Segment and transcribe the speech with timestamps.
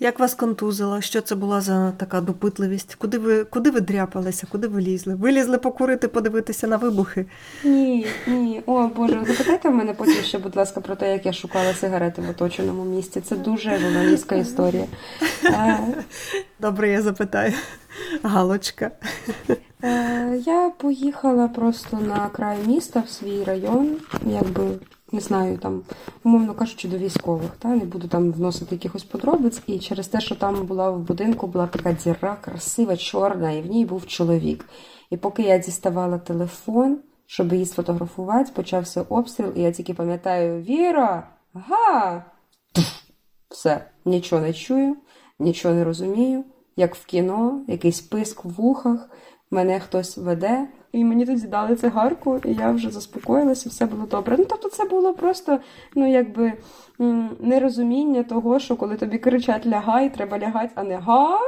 [0.00, 1.00] Як вас контузило?
[1.00, 2.94] Що це була за така допитливість?
[2.94, 4.46] Куди ви куди ви дряпалися?
[4.50, 5.14] Куди ви лізли?
[5.14, 7.26] Вилізли покурити, подивитися на вибухи?
[7.64, 8.62] Ні, ні.
[8.66, 12.22] О Боже, запитайте в мене потім ще, будь ласка, про те, як я шукала сигарети
[12.22, 13.20] в оточеному місті.
[13.20, 14.84] Це дуже журналістська історія.
[16.60, 17.52] Добре, я запитаю.
[18.22, 18.90] Галочка.
[19.84, 24.64] Е, Я поїхала просто на край міста в свій район, якби
[25.14, 25.82] не знаю, там,
[26.24, 27.50] умовно кажучи, до військових.
[27.58, 29.62] Та не буду там вносити якихось подробиць.
[29.66, 33.66] І через те, що там була в будинку, була така діра, красива, чорна, і в
[33.66, 34.68] ній був чоловік.
[35.10, 41.28] І поки я діставала телефон, щоб її сфотографувати, почався обстріл, і я тільки пам'ятаю: Віра!
[41.54, 42.24] Га!
[43.50, 44.96] Все, нічого не чую,
[45.38, 46.44] нічого не розумію.
[46.76, 49.10] Як в кіно, якийсь писк в вухах,
[49.50, 50.68] мене хтось веде.
[50.94, 54.36] І мені тоді дали цигарку, і я вже заспокоїлася, все було добре.
[54.38, 55.58] Ну, тобто, це було просто,
[55.94, 56.52] ну, якби
[57.40, 61.38] нерозуміння того, що коли тобі кричать лягай, треба лягати, а не га.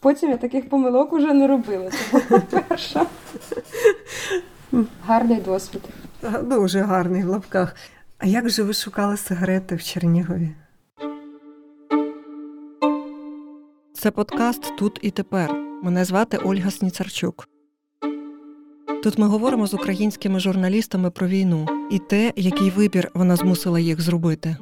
[0.00, 1.90] Потім я таких помилок уже не робила.
[1.90, 3.06] Це була перша.
[5.06, 5.82] Гарний досвід.
[6.42, 7.76] Дуже гарний в лапках.
[8.18, 10.48] А як же ви шукали сигарети в Чернігові?
[13.92, 15.54] Це подкаст Тут і тепер.
[15.82, 17.48] Мене звати Ольга Сніцарчук.
[19.02, 24.00] Тут ми говоримо з українськими журналістами про війну і те, який вибір вона змусила їх
[24.00, 24.56] зробити.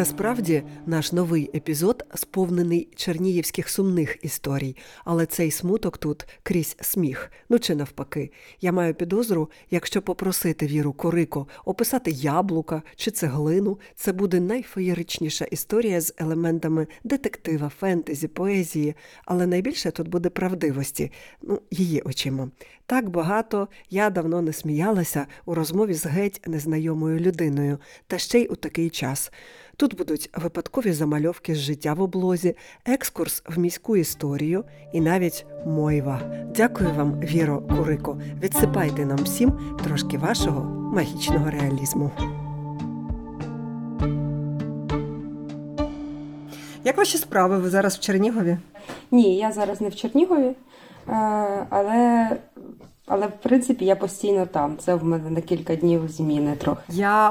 [0.00, 7.30] Насправді наш новий епізод сповнений чернігівських сумних історій, але цей смуток тут крізь сміх.
[7.48, 14.12] Ну чи навпаки, я маю підозру, якщо попросити Віру Корико описати яблука чи цеглину, це
[14.12, 21.12] буде найфеєричніша історія з елементами детектива, фентезі, поезії, але найбільше тут буде правдивості,
[21.42, 22.50] ну, її очима.
[22.86, 28.48] Так багато я давно не сміялася у розмові з геть незнайомою людиною, та ще й
[28.50, 29.32] у такий час.
[29.80, 36.20] Тут будуть випадкові замальовки з життя в облозі, екскурс в міську історію і навіть мойва.
[36.56, 38.20] Дякую вам, Віро Курико.
[38.42, 42.10] Відсипайте нам всім трошки вашого магічного реалізму.
[46.84, 47.58] Як ваші справи?
[47.58, 48.58] Ви зараз в Чернігові?
[49.10, 50.56] Ні, я зараз не в Чернігові, е,
[51.70, 52.30] але,
[53.10, 54.78] але в принципі я постійно там.
[54.78, 56.82] Це в мене на кілька днів зміни трохи.
[56.88, 57.30] Я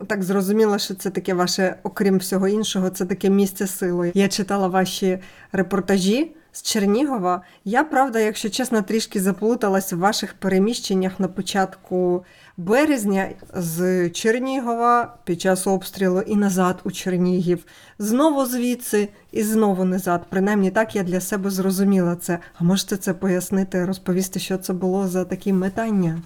[0.00, 4.12] е, так зрозуміла, що це таке ваше, окрім всього іншого, це таке місце сили.
[4.14, 5.18] Я читала ваші
[5.52, 7.42] репортажі з Чернігова.
[7.64, 12.24] Я, правда, якщо чесно, трішки заплуталась в ваших переміщеннях на початку
[12.56, 17.64] березня з Чернігова під час обстрілу і назад у Чернігів,
[17.98, 20.22] знову звідси і знову назад.
[20.28, 22.38] Принаймні так я для себе зрозуміла це.
[22.58, 26.22] А можете це пояснити, розповісти, що це було за такі метання?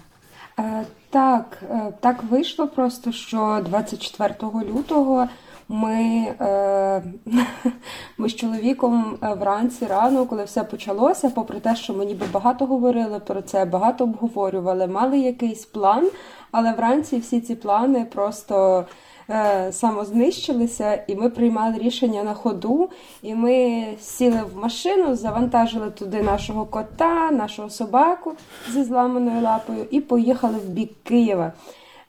[0.59, 4.33] Е, Так, е, так вийшло просто, що 24
[4.75, 5.27] лютого
[5.69, 7.03] ми, е,
[8.17, 12.65] ми з чоловіком е, вранці рано, коли все почалося, попри те, що ми ніби багато
[12.65, 16.09] говорили про це, багато обговорювали, мали якийсь план,
[16.51, 18.85] але вранці всі ці плани просто
[19.29, 22.89] е, самознищилися, і ми приймали рішення на ходу.
[23.21, 28.33] І ми сіли в машину, завантажили туди нашого кота, нашого собаку
[28.71, 31.53] зі зламаною лапою, і поїхали в бік Києва.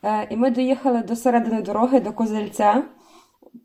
[0.02, 2.82] Е, І ми доїхали до середини дороги, до Козельця.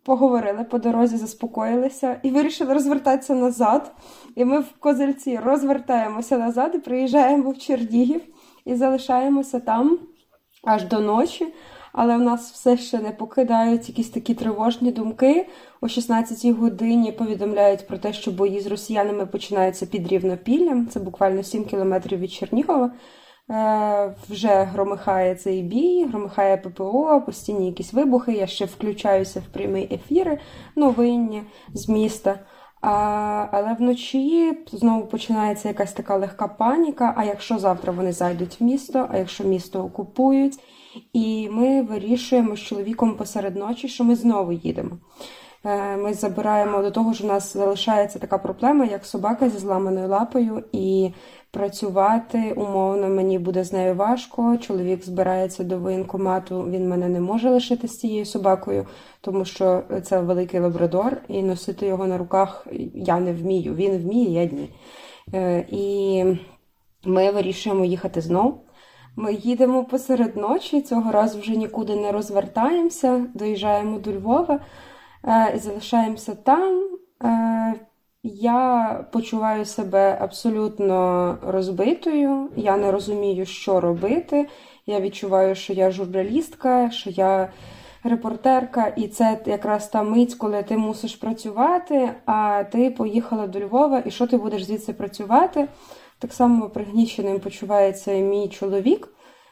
[0.04, 3.92] Поговорили по дорозі, заспокоїлися і вирішили розвертатися назад.
[4.36, 8.22] І ми в Козельці розвертаємося назад і приїжджаємо в Чернігів
[8.66, 10.00] і залишаємося там
[10.64, 11.54] аж до ночі.
[11.98, 15.48] Але в нас все ще не покидають якісь такі тривожні думки.
[15.82, 20.88] О 16-й годині повідомляють про те, що бої з росіянами починаються під Рівнопіллям.
[20.88, 22.92] Це буквально 7 кілометрів від Чернігова.
[23.52, 28.34] Е, вже громихає цей бій, громихає ППО, постійні якісь вибухи.
[28.34, 30.40] Я ще включаюся в прямі ефіри
[30.76, 32.40] новинні з міста.
[32.82, 37.14] А, але вночі знову починається якась така легка паніка.
[37.18, 40.60] А якщо завтра вони зайдуть в місто, а якщо місто окупують,
[41.14, 44.98] і ми вирішуємо з чоловіком посеред ночі, що ми знову їдемо.
[45.66, 50.08] Е, Ми забираємо до того, що у нас залишається така проблема, як собака зі зламаною
[50.08, 51.12] лапою, і
[51.56, 54.58] працювати умовно мені буде з нею важко.
[54.58, 58.88] Чоловік збирається до воєнкомату, він мене не може лишити з цією собакою,
[59.22, 63.76] тому що це великий лабрадор, і носити його на руках я не вмію.
[63.76, 64.70] Він вміє, я ні.
[65.34, 66.24] Е, І
[67.06, 68.62] ми вирішуємо їхати знов.
[69.16, 74.60] Ми їдемо посеред ночі, цього разу вже нікуди не розвертаємося, доїжджаємо до Львова
[75.28, 76.90] е, і залишаємося там.
[78.28, 84.48] Я почуваю себе абсолютно розбитою, я не розумію, що робити.
[84.86, 87.50] Я відчуваю, що я журналістка, що я
[88.04, 94.04] репортерка, і це якраз та мить, коли ти мусиш працювати, а ти поїхала до Львова,
[94.06, 95.68] і що ти будеш звідси працювати?
[96.20, 99.10] Так само пригніченим почувається мій чоловік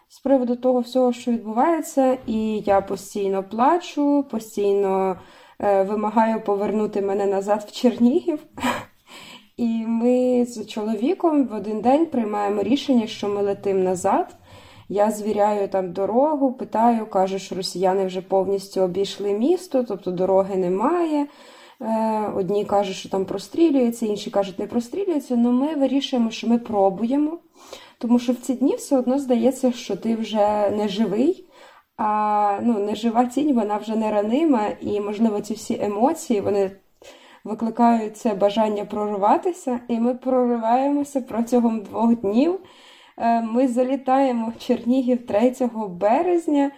[0.09, 5.17] з приводу того всього, що відбувається, і я постійно плачу, постійно
[5.63, 8.39] вимагаю повернути мене назад в Чернігів.
[9.57, 14.35] І ми з чоловіком в один день приймаємо рішення, що ми летимо назад.
[14.89, 21.27] Я звіряю там дорогу, питаю, кажу, що росіяни вже повністю обійшли місто, тобто дороги немає.
[21.81, 25.33] Е, Одні кажуть, що там прострілюється, інші кажуть, не прострілюється.
[25.33, 27.39] але ми вирішуємо, що ми пробуємо,
[27.97, 31.45] тому що в ці дні все одно здається, що ти вже не живий.
[32.05, 36.71] А ну, нежива тінь, вона вже не ранима, і, можливо, ці всі емоції вони
[37.43, 42.59] викликають це бажання прориватися, і ми прориваємося протягом двох днів.
[43.17, 45.53] Е, Ми залітаємо в Чернігів 3
[45.89, 46.71] березня.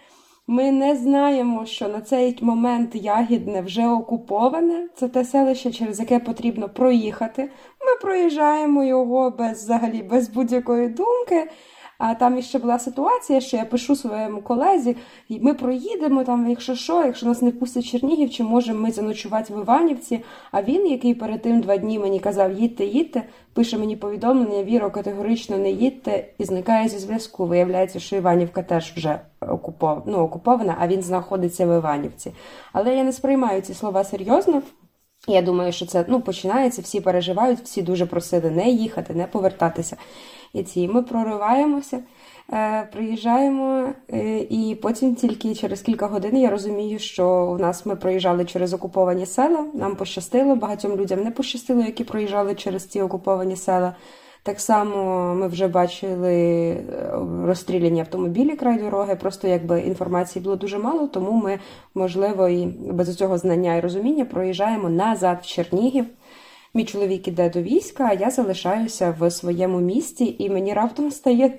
[0.46, 4.88] Ми не знаємо, що на цей момент Ягідне вже окуповане.
[4.94, 7.42] Це те селище, через яке потрібно проїхати.
[7.80, 11.50] Ми проїжджаємо його без взагалі без будь-якої думки.
[11.98, 14.96] А там іще була ситуація, що я пишу своєму колезі,
[15.28, 19.54] і ми проїдемо там, якщо що, якщо нас не пустять Чернігів, чи можемо ми заночувати
[19.54, 20.24] в Іванівці.
[20.52, 23.22] А він, який перед тим два дні мені казав, їдьте, їдьте,
[23.52, 27.46] пише мені повідомлення, Віро, категорично не їдьте, і зникає зі зв'язку.
[27.46, 30.02] Виявляється, що Іванівка теж вже окупов...
[30.06, 32.32] ну, окупована, а він знаходиться в Іванівці.
[32.72, 34.62] Але я не сприймаю ці слова серйозно.
[35.28, 39.96] Я думаю, що це ну, починається, всі переживають, всі дуже просили не їхати, не повертатися.
[40.52, 41.98] І ці ми прориваємося,
[42.52, 47.96] е, приїжджаємо, е, і потім тільки через кілька годин я розумію, що у нас ми
[47.96, 49.64] проїжджали через окуповані села.
[49.74, 53.94] Нам пощастило, багатьом людям не пощастило, які проїжджали через ці окуповані села.
[54.46, 57.10] Так само ми вже бачили е,
[57.44, 59.16] розстріляні автомобілі край дороги.
[59.16, 61.58] Просто якби інформації було дуже мало, тому ми,
[61.94, 66.04] можливо, і без цього знання і розуміння проїжджаємо назад в Чернігів.
[66.76, 71.58] Мій чоловік іде до війська, а я залишаюся в своєму місті, і мені раптом стає,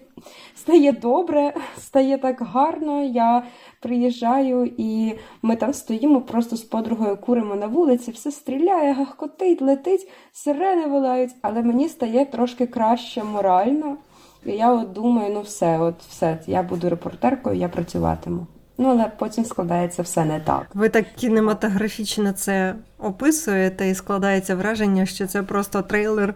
[0.55, 3.03] стає добре, стає так гарно.
[3.03, 3.43] Я
[3.81, 10.09] приїжджаю, і ми там стоїмо, просто з подругою куримо на вулиці, все стріляє, гахкотить, летить,
[10.31, 13.97] сирени волають, але мені стає трошки краще морально.
[14.45, 18.47] І я от думаю, ну все, от все, я буду репортеркою, я працюватиму.
[18.77, 20.67] Ну, але потім складається все не так.
[20.73, 26.33] Ви так кінематографічно це описуєте, і складається враження, що це просто трейлер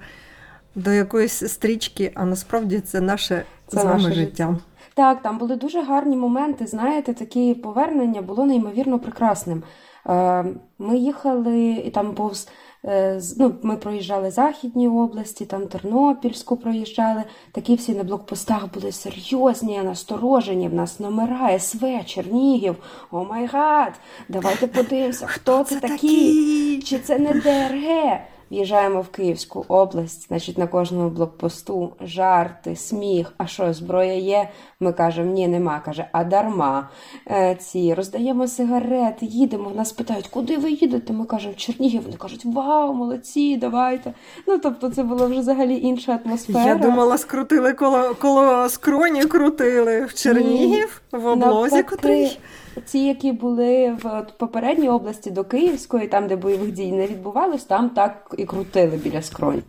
[0.76, 4.48] до якоїсь стрічки, а насправді це наше Це з вами наше життя.
[4.48, 4.58] життя.
[4.94, 6.68] Так, там були дуже гарні моменти.
[6.68, 9.64] Знаєте, такі повернення було неймовірно прекрасним.
[10.10, 10.46] Е,
[10.80, 12.50] Ми їхали і там повз.
[12.86, 17.24] Е, Ну, ми проїжджали західні області, там Тернопільську проїжджали.
[17.51, 20.68] Такі всі на блокпостах були серйозні, насторожені.
[20.68, 22.75] В нас номера, СВ, Чернігів.
[23.12, 23.94] Oh my God!
[24.30, 26.81] Давайте подивимося, хто це такі?
[26.86, 28.19] Чи це не ДРГ?
[28.51, 33.33] В'їжджаємо в Київську область, значить на кожному блокпосту жарти, сміх.
[33.38, 34.50] А що, зброя є?
[34.80, 35.80] Ми кажемо, ні, нема.
[35.80, 36.89] Каже, а дарма.
[37.27, 39.69] Е, ці роздаємо сигарети, їдемо.
[39.69, 41.13] В нас питають, куди ви їдете?
[41.13, 42.03] Ми кажемо, в Чернігів.
[42.03, 44.13] Вони кажуть, вау, молодці, давайте.
[44.48, 46.65] Ну тобто, це була вже взагалі інша атмосфера.
[46.65, 52.40] Я думала, скрутили коло, коло скроні, крутили в Чернігів, в облозі, котрий.
[52.85, 57.90] Ті, які були в попередній області до Київської, там, де бойових дій не відбувалось, там
[57.90, 59.63] так і крутили біля скронь.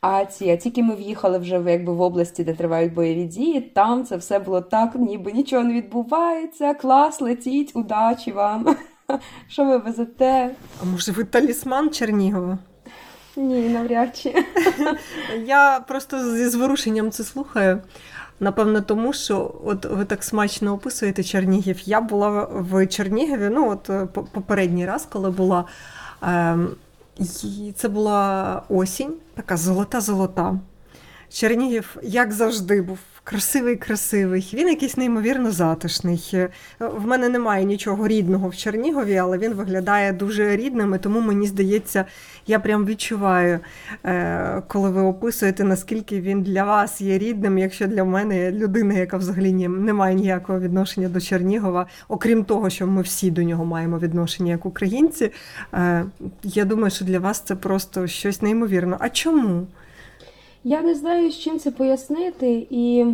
[0.00, 3.60] А ці, а тільки ми в'їхали вже в, якби в області, де тривають бойові дії,
[3.60, 6.74] там це все було так, ніби нічого не відбувається.
[6.74, 8.76] Клас, летіть, удачі вам.
[9.48, 10.50] Що ви везете?
[10.82, 12.58] А може ви талісман Чернігова?
[13.36, 14.44] Ні, навряд чи.
[15.46, 17.82] Я просто зі зворушенням це слухаю.
[18.40, 21.80] Напевно, тому що от ви так смачно описуєте Чернігів.
[21.88, 25.64] Я була в Чернігові, ну от е, попередній раз, коли була.
[26.22, 26.68] Ем,
[27.44, 30.58] і це була осінь, така золота-золота.
[31.32, 34.50] Чернігів, як завжди, був красивий, красивий.
[34.54, 36.48] Він якийсь неймовірно затишний.
[36.80, 41.46] В мене немає нічого рідного в Чернігові, але він виглядає дуже рідним, і тому мені
[41.46, 42.04] здається,
[42.46, 43.60] я прям відчуваю,
[44.04, 49.16] е, коли ви описуєте, наскільки він для вас є рідним, якщо для мене людина, яка
[49.16, 53.98] взагалі не має ніякого відношення до Чернігова, окрім того, що ми всі до нього маємо
[53.98, 55.30] відношення як українці.
[55.74, 56.04] е,
[56.42, 58.96] Я думаю, що для вас це просто щось неймовірне.
[59.00, 59.66] А чому?
[60.64, 63.06] Я не знаю, з чим це пояснити, і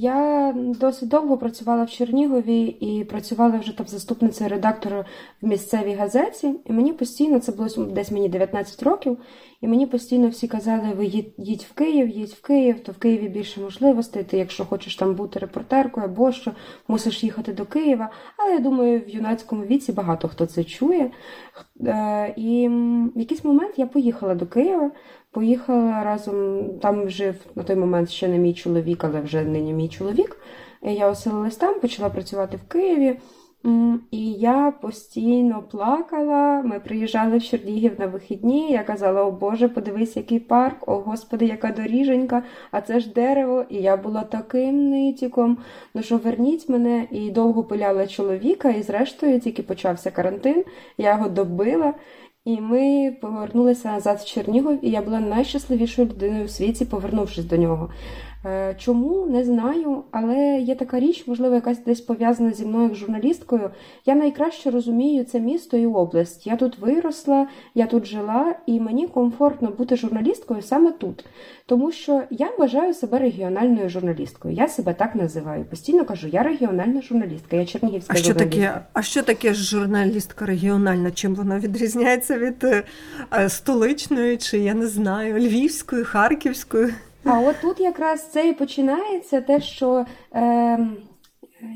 [0.00, 5.04] Я досить довго працювала в Чернігові і працювала вже там заступницею редактора
[5.42, 6.54] в місцевій газеті.
[6.64, 9.18] І мені постійно це було десь мені 19 років,
[9.60, 11.06] і мені постійно всі казали: ви
[11.38, 14.24] їдь, в Київ, їдь в Київ, то в Києві більше можливостей.
[14.24, 16.52] Ти, якщо хочеш там бути репортеркою або що,
[16.88, 18.10] мусиш їхати до Києва.
[18.36, 21.10] Але я думаю, в юнацькому віці багато хто це чує.
[21.86, 22.68] Е, І
[23.14, 24.90] в якийсь момент я поїхала до Києва.
[25.30, 29.88] Поїхала разом, там жив на той момент ще не мій чоловік, але вже нині мій
[29.88, 30.36] чоловік.
[30.82, 33.18] Я оселилась там, почала працювати в Києві.
[34.10, 36.62] І я постійно плакала.
[36.62, 38.72] Ми приїжджали в Чернігів на вихідні.
[38.72, 43.64] Я казала: О Боже, подивись, який парк, о Господи, яка доріженька, а це ж дерево.
[43.68, 45.58] І я була таким нитіком.
[45.94, 50.64] Ну що верніть мене і довго пиляла чоловіка, і зрештою тільки почався карантин,
[50.98, 51.94] я його добила.
[52.48, 57.56] І ми повернулися назад в Чернігов, і я була найщасливішою людиною у світі, повернувшись до
[57.56, 57.90] нього.
[58.46, 62.94] Е, чому не знаю, але є така річ, можливо, якась десь пов'язана зі мною як
[62.94, 63.70] журналісткою.
[64.06, 66.46] Я найкраще розумію це місто і область.
[66.46, 71.24] Я тут виросла, я тут жила, і мені комфортно бути журналісткою саме тут.
[71.66, 74.54] Тому що я вважаю себе регіональною журналісткою.
[74.54, 75.64] Я себе так називаю.
[75.64, 78.66] Постійно кажу, я регіональна журналістка, я чернігівська а що журналістка.
[78.66, 81.10] таке, А що таке журналістка регіональна?
[81.10, 82.84] Чим вона відрізняється від е,
[83.48, 86.92] столичної, чи я не знаю, львівської, харківської?
[87.24, 90.78] А от тут якраз це і починається те, що е,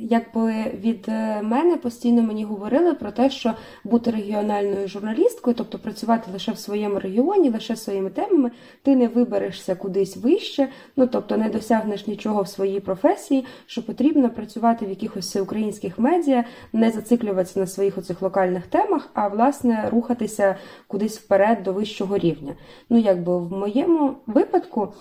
[0.00, 6.30] якби від е, мене постійно мені говорили про те, що бути регіональною журналісткою, тобто працювати
[6.32, 8.50] лише в своєму регіоні, лише своїми темами,
[8.82, 14.30] ти не виберешся кудись вище, ну тобто не досягнеш нічого в своїй професії, що потрібно
[14.30, 20.56] працювати в якихось всеукраїнських медіа, не зациклюватися на своїх оцих локальних темах, а власне рухатися
[20.86, 22.52] кудись вперед до вищого рівня.
[22.90, 24.92] Ну, якби в моєму випадку,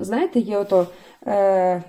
[0.00, 0.86] знаєте, є ото.
[1.26, 1.82] Е,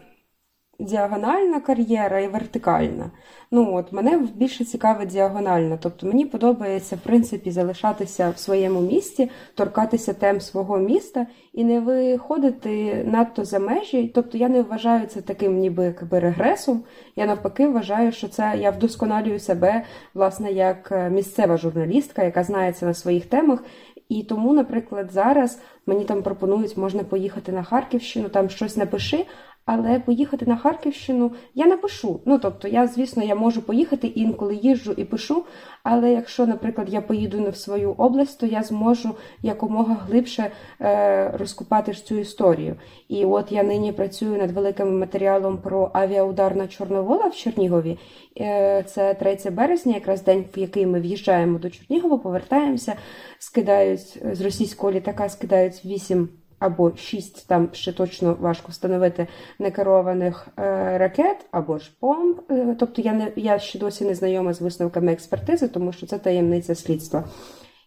[0.80, 3.12] діагональна кар'єра і вертикальна.
[3.52, 5.78] Ну от Мене більше цікавить діагональна.
[5.82, 11.80] Тобто мені подобається, в принципі, залишатися в своєму місті, торкатися тем свого міста і не
[11.80, 14.12] виходити надто за межі.
[14.16, 16.84] Тобто я не вважаю це таким ніби якби регресом.
[17.16, 19.84] Я навпаки вважаю, що це я вдосконалюю себе,
[20.14, 23.64] власне, як е, місцева журналістка, яка знається на своїх темах.
[24.10, 29.26] І тому, наприклад, зараз мені там пропонують, можна поїхати на Харківщину, там щось напиши,
[29.66, 32.20] але поїхати на Харківщину я напишу.
[32.26, 35.46] Ну тобто, я, звісно, я можу поїхати інколи їжджу і пишу.
[35.84, 40.52] Але якщо, наприклад, я поїду не в свою область, то я зможу якомога глибше
[40.82, 42.76] е, розкупати ж цю історію.
[43.08, 47.98] І от я нині працюю над великим матеріалом про авіаудар на Чорновола в Чернігові.
[48.38, 52.94] Е, Це 3 березня, якраз день, в який ми в'їжджаємо до Чернігова, повертаємося,
[53.40, 59.28] скидають з російського літака, скидають вісім або шість, там ще точно важко встановити
[59.60, 62.40] некерованих е, ракет або ж бомб.
[62.52, 66.18] Е, тобто я не я ще досі не знайома з висновками експертизи, тому що це
[66.18, 67.24] таємниця слідства.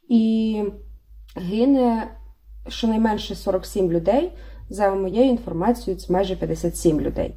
[0.09, 0.65] І
[1.37, 2.09] гине
[2.69, 4.33] щонайменше 47 людей.
[4.71, 7.35] За моєю інформацією, це майже 57 людей.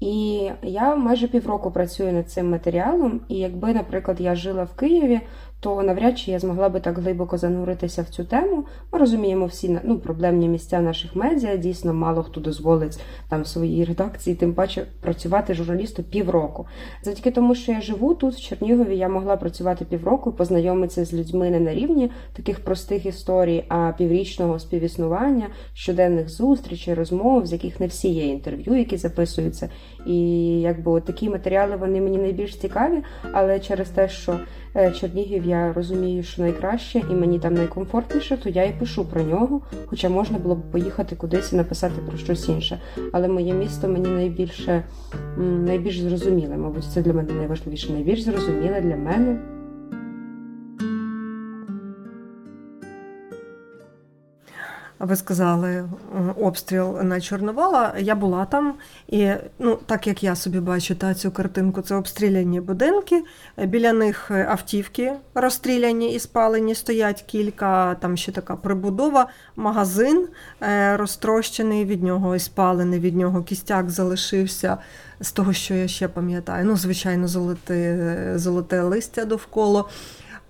[0.00, 3.20] І я майже півроку працюю над цим матеріалом.
[3.28, 5.20] І якби, наприклад, я жила в Києві,
[5.60, 8.64] то навряд чи я змогла би так глибоко зануритися в цю тему.
[8.92, 11.56] Ми розуміємо всі ну, проблемні місця наших медіа.
[11.56, 16.66] Дійсно, мало хто дозволить там в своїй редакції, тим паче працювати журналісту півроку.
[17.02, 21.50] Завдяки тому, що я живу тут, в Чернігові, я могла працювати півроку, познайомитися з людьми
[21.50, 27.86] не на рівні таких простих історій, а піврічного співіснування, щоденних зустрічей, розмов, з яких не
[27.86, 29.70] всі є інтерв'ю, які записуються.
[30.06, 30.20] І
[30.60, 33.02] якби такі матеріали вони мені найбільш цікаві,
[33.32, 34.38] але через те, що
[34.76, 39.22] е, Чернігів я розумію, що найкраще і мені там найкомфортніше, то я і пишу про
[39.22, 39.60] нього.
[39.86, 42.80] Хоча можна було б поїхати кудись і написати про щось інше.
[43.12, 44.84] Але моє місто мені найбільше
[45.38, 46.56] найбільш зрозуміле.
[46.56, 49.57] Мабуть, це для мене найважливіше, найбільш зрозуміле для мене.
[54.98, 55.88] Ви сказали
[56.40, 57.94] обстріл на Чорновола.
[57.98, 58.74] Я була там,
[59.08, 63.24] і ну, так як я собі бачу та цю картинку, це обстріляні будинки.
[63.56, 70.28] Біля них автівки розстріляні і спалені, стоять кілька, там ще така прибудова, магазин
[70.62, 74.78] е, розтрощений, від нього і спалений, від нього кістяк залишився
[75.20, 76.64] з того, що я ще пам'ятаю.
[76.64, 79.84] Ну, звичайно, золоте, золоте листя довкола.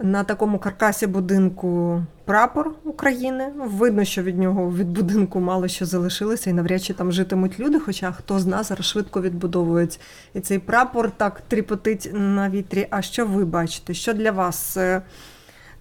[0.00, 3.52] На такому каркасі будинку прапор України.
[3.56, 7.80] Видно, що від нього від будинку мало що залишилося, і навряд чи там житимуть люди.
[7.80, 10.00] Хоча хто з нас зараз швидко відбудовують.
[10.34, 12.86] І цей прапор так тріпотить на вітрі.
[12.90, 13.94] А що ви бачите?
[13.94, 14.78] Що для вас?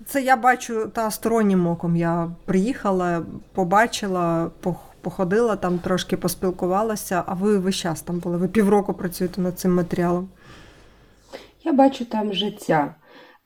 [0.06, 1.96] Це я бачу та стороннім оком.
[1.96, 3.22] Я приїхала,
[3.54, 4.52] побачила,
[5.02, 8.38] походила там, трошки поспілкувалася, а ви весь час там були.
[8.38, 10.30] Ви півроку працюєте над цим матеріалом.
[11.64, 12.96] Я бачу там життя.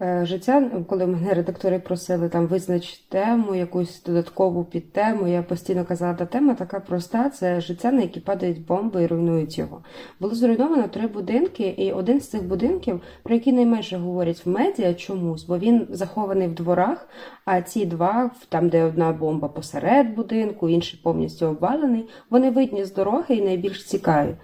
[0.02, 6.14] Е, Життя, коли мене редактори просили там визнач тему, якусь додаткову підтему, я постійно казала,
[6.14, 9.84] та тема така проста: це життя, на які падають бомби і руйнують його.
[10.20, 14.94] Було зруйновано три будинки, і один з цих будинків, про який найменше говорять в медіа,
[14.94, 17.08] чомусь, бо він захований в дворах,
[17.46, 22.94] а ці два, там, де одна бомба посеред будинку, інший повністю обвалений, вони видні з
[22.94, 24.36] дороги і найбільш цікаві.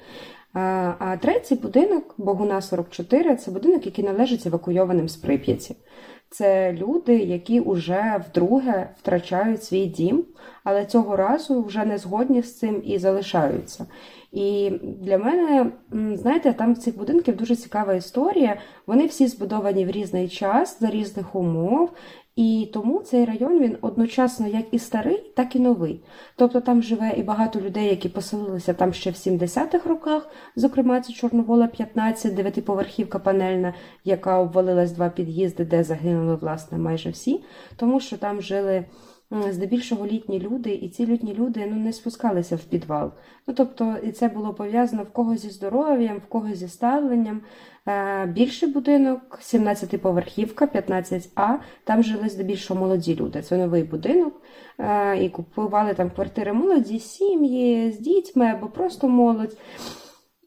[0.59, 5.75] А, третій будинок, Богуна 44, це будинок, який належить евакуйованим з Прип'яті.
[6.29, 10.25] Це люди, які вже вдруге втрачають свій дім,
[10.63, 13.85] але цього разу вже не згодні з цим і залишаються.
[14.31, 15.71] І для мене,
[16.15, 18.57] знаєте, там в цих будинків дуже цікава історія.
[18.87, 21.89] Вони всі збудовані в різний час, за різних умов.
[22.37, 26.03] І тому цей район він одночасно як і старий, так і новий.
[26.35, 31.13] Тобто там живе і багато людей, які поселилися там ще в 70-х роках, зокрема, це
[31.13, 37.43] Чорновола 15, дев'ятиповерхівка панельна, яка обвалилась два під'їзди, де загинули власне майже всі,
[37.77, 38.85] тому що там жили
[39.49, 43.11] здебільшого літні люди, і ці літні люди ну, не спускалися в підвал.
[43.47, 47.41] Ну тобто, і це було пов'язано в когось зі здоров'ям, в когось зі ставленням.
[47.87, 53.41] Е, Більший будинок, 17-поверхівка, 15А, там жили здебільшого молоді люди.
[53.41, 54.41] Це новий будинок.
[54.79, 59.57] Е, І купували там квартири молоді, сім'ї з дітьми або просто молодь.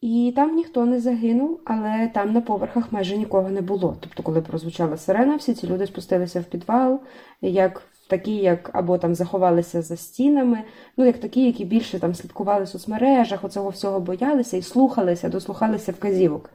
[0.01, 3.97] І там ніхто не загинув, але там на поверхах майже нікого не було.
[4.01, 7.01] Тобто, коли прозвучала сирена, всі ці люди спустилися в підвал,
[7.41, 10.63] як такі, як або там заховалися за стінами,
[10.97, 15.93] ну як такі, які більше там слідкували в соцмережах, оцього всього боялися і слухалися, дослухалися
[15.93, 16.51] вказівок.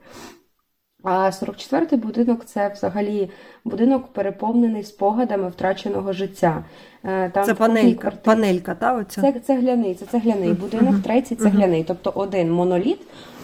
[1.08, 3.30] А 44-й будинок це взагалі
[3.66, 6.64] будинок переповнений спогадами втраченого життя.
[7.04, 9.22] Е, Там це панелька, панелька, та, оця?
[9.22, 11.84] це цегляний, це цегляний будинок, третій цегляний.
[11.84, 13.00] Тобто один моноліт,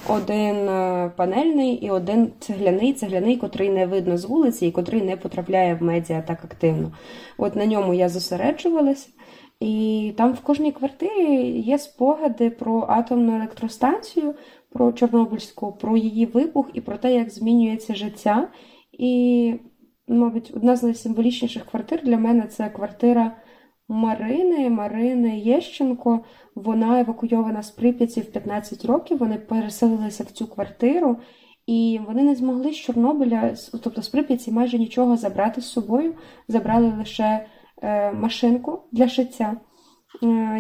[0.08, 5.18] один е, панельний і один цегляний, цегляний, котрий не видно з вулиці і котрий не
[5.18, 6.92] потрапляє в медіа так активно.
[7.38, 9.08] От на ньому я зосереджувалася.
[9.60, 14.34] І там в кожній квартирі є спогади про атомну електростанцію,
[14.72, 18.48] про Чорнобильську, про її вибух і про те, як змінюється життя.
[18.92, 19.54] І,
[20.08, 23.38] мабуть, одна з найсимволічніших квартир для мене це квартира
[23.88, 26.20] Марини, Марини Єщенко.
[26.56, 29.18] Вона евакуйована з Прип'яті в 15 років.
[29.18, 31.18] Вони переселилися в цю квартиру,
[31.68, 36.16] і вони не змогли з Чорнобиля, тобто з Прип'яті, майже нічого забрати з собою.
[36.48, 37.46] Забрали лише
[37.82, 39.58] е, машинку для шиття,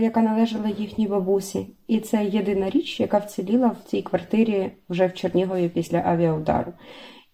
[0.01, 1.67] яка належала їхній бабусі.
[1.87, 6.73] І це єдина річ, яка вціліла в цій квартирі вже в Чернігові після авіаудару.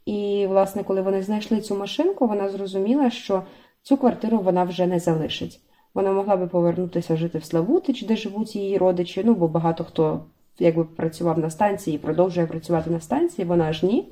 [0.05, 3.43] І, власне, коли вони знайшли цю машинку, вона зрозуміла, що
[3.81, 5.61] цю квартиру вона вже не залишить.
[5.93, 9.21] Вона могла би повернутися жити в Славутич, де живуть її родичі.
[9.25, 10.23] Ну, бо багато хто
[10.59, 14.11] якби працював на станції і продовжує працювати на станції, вона ж ні.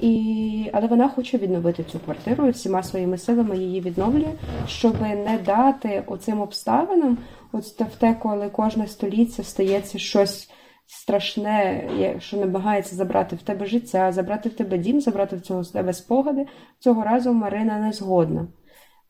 [0.00, 0.70] І...
[0.72, 4.32] Але вона хоче відновити цю квартиру і всіма своїми силами її відновлює,
[4.66, 7.18] щоб не дати оцим обставинам,
[7.52, 10.50] от в те, коли кожне століття стається щось
[10.86, 15.70] страшне, що намагається забрати в тебе життя, забрати в тебе дім, забрати в цього з
[15.70, 16.46] тебе спогади.
[16.78, 18.46] Цього разу Марина не згодна.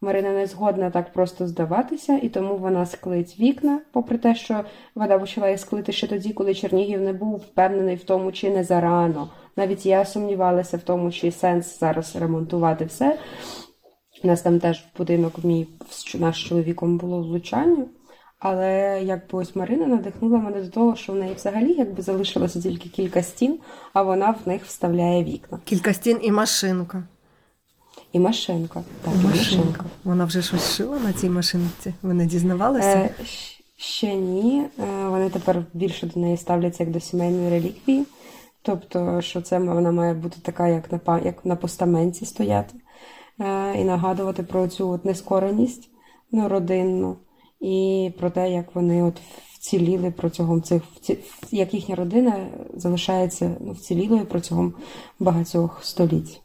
[0.00, 5.18] Марина не згодна так просто здаватися, і тому вона склить вікна, попри те, що вона
[5.18, 9.28] почала їх склити ще тоді, коли Чернігів не був впевнений в тому, чи не зарано.
[9.56, 13.18] Навіть я сумнівалася в тому, чи сенс зараз ремонтувати все.
[14.24, 15.66] У нас там теж в будинок мій
[16.14, 17.86] наш чоловіком було влучання.
[18.38, 22.88] Але якби ось Марина надихнула мене до того, що в неї взагалі якби залишилося тільки
[22.88, 23.58] кілька стін,
[23.92, 25.58] а вона в них вставляє вікна.
[25.64, 27.02] Кілька стін і машинка.
[28.12, 28.82] І машинка.
[29.04, 29.84] Так, і машинка.
[30.04, 31.94] Вона вже щось шила на цій машинці.
[32.02, 32.88] Ви не дізнавалися?
[32.88, 33.14] Е,
[33.76, 34.64] ще ні.
[34.78, 38.04] Е, вони тепер більше до неї ставляться як до сімейної реліквії.
[38.62, 42.74] Тобто, що це вона має бути така, як на, як на постаменті стояти,
[43.40, 45.90] е, і нагадувати про цю от нескореність
[46.32, 47.16] ну, родинну,
[47.60, 49.20] і про те, як вони от
[49.54, 50.82] вціліли протягом цих,
[51.50, 54.74] як їхня родина залишається ну, вцілілою протягом
[55.18, 56.41] багатьох століть.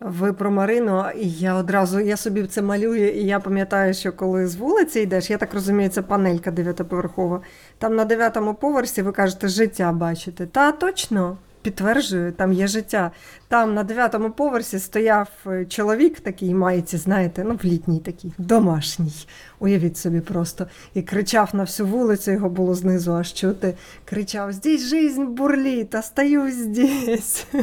[0.00, 4.46] Ви про Марину, і я одразу я собі це малюю, і я пам'ятаю, що коли
[4.46, 7.40] з вулиці йдеш, я так розумію, це панелька дев'ятиповерхова.
[7.78, 10.46] Там на дев'ятому поверсі ви кажете, життя бачите.
[10.46, 13.10] Та точно підтверджую, там є життя.
[13.48, 19.26] Там на дев'ятому поверсі стояв е, чоловік такий маєте, знаєте, ну в літній такий, домашній.
[19.58, 20.66] Уявіть собі просто.
[20.94, 23.74] І кричав на всю вулицю, його було знизу аж чути.
[24.04, 27.46] Кричав: Здесь жизнь бурліт, остаюсь здесь.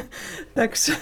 [0.53, 0.93] Так що,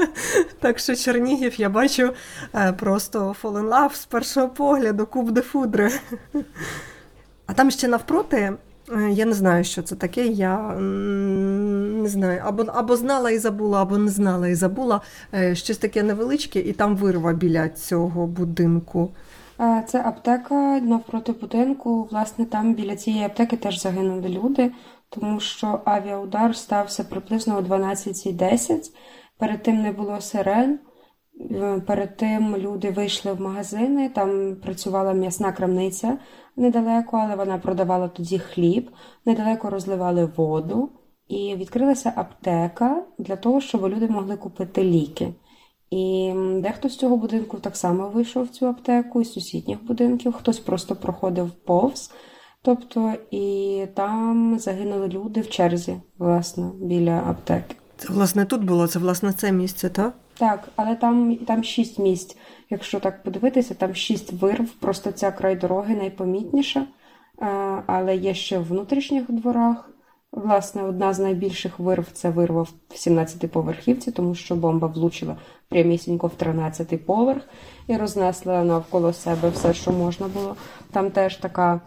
[0.60, 2.12] так що Чернігів я бачу
[2.54, 5.90] е, просто fall in love з першого погляду, куб де фудре.
[7.46, 8.52] А там ще навпроти,
[9.10, 10.26] я не знаю, що це таке.
[10.26, 15.00] Я не знаю, або, або знала і забула, або не знала і забула.
[15.34, 19.10] Е, Щось таке невеличке, і там вирва біля цього будинку.
[19.60, 22.08] Е, Це аптека навпроти будинку.
[22.10, 24.72] Власне, там біля цієї аптеки теж загинули люди,
[25.08, 28.90] тому що авіаудар стався приблизно о 12.10.
[29.38, 30.78] Перед тим не було сирен.
[31.50, 36.18] Е, Перед тим люди вийшли в магазини, там працювала м'ясна крамниця
[36.56, 38.90] недалеко, але вона продавала тоді хліб,
[39.26, 40.88] недалеко розливали воду,
[41.28, 45.34] і відкрилася аптека для того, щоб люди могли купити ліки.
[45.90, 50.58] І дехто з цього будинку так само вийшов в цю аптеку, із сусідніх будинків, хтось
[50.58, 52.10] просто проходив повз.
[52.62, 57.76] Тобто, і там загинули люди в черзі, власне, біля аптеки.
[57.96, 60.14] Це власне тут було, це власне це місце, так?
[60.38, 62.36] Так, але там, там шість місць.
[62.74, 66.86] Якщо так подивитися, там шість вирв, просто ця край дороги найпомітніша.
[67.86, 69.90] Але є ще в внутрішніх дворах.
[70.32, 75.36] Власне, одна з найбільших вирв це вирва в 17-поверхівці, тому що бомба влучила
[75.68, 77.42] прямісінько в 13-й поверх
[77.86, 80.56] і рознесла навколо себе все, що можна було.
[80.92, 81.80] Там теж така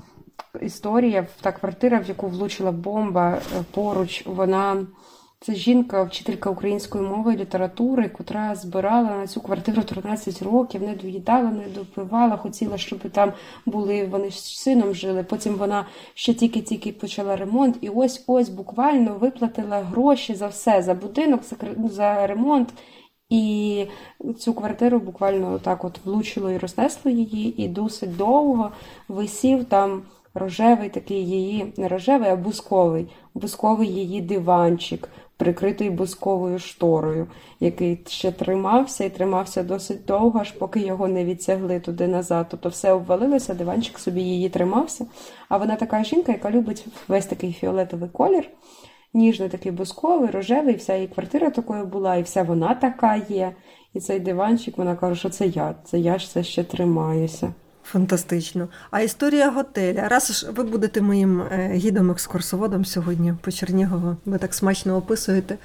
[0.62, 4.86] історія, та квартира, в яку влучила бомба е, поруч, вона.
[5.40, 10.96] Це жінка, вчителька української мови і літератури, котра збирала на цю квартиру 13 років, не
[10.96, 13.34] доїдала, не допивала, хотіла, щоб там
[13.66, 15.24] були, вони з сином жили.
[15.24, 20.94] Потім вона ще тільки-тільки почала ремонт, і ось ось буквально виплатила гроші за все, за
[20.94, 21.42] будинок,
[21.90, 22.74] за, ремонт.
[23.30, 23.86] І
[24.40, 28.72] цю квартиру буквально так от влучило і рознесло її, і досить довго
[29.08, 30.02] висів там
[30.34, 37.28] рожевий такий її, не рожевий, а бусковий, бусковий її диванчик, прикритий бусковою шторою,
[37.60, 42.48] який ще тримався і тримався досить довго, аж поки його не відтягли туди назад.
[42.50, 45.06] Тобто все обвалилося, диванчик собі її тримався.
[45.50, 48.50] А вона така жінка, яка любить весь такий фіолетовий колір.
[49.14, 53.56] Ніжний такий бусковий, рожевий, вся її квартира такою була, і вся вона така є.
[53.94, 57.54] І цей диванчик, вона каже, що це я, це я ж все ще тримаюся.
[57.92, 58.68] Фантастично.
[58.92, 60.08] А історія готеля.
[60.08, 65.58] Раз ж ви будете моїм е, гідом-екскурсоводом сьогодні по Чернігову, ви так смачно описуєте.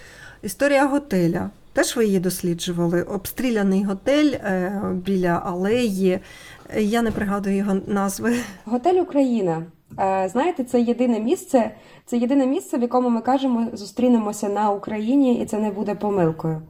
[0.43, 1.51] Історія готеля.
[1.73, 3.03] Теж ви її досліджували.
[3.03, 6.19] Обстріляний готель е, біля алеї.
[6.79, 8.37] Я не пригадую його назви.
[8.65, 9.63] Готель Україна.
[9.99, 11.71] Е, Знаєте, це єдине місце,
[12.07, 16.63] це єдине місце, в якому ми кажемо, зустрінемося на Україні, і це не буде помилкою.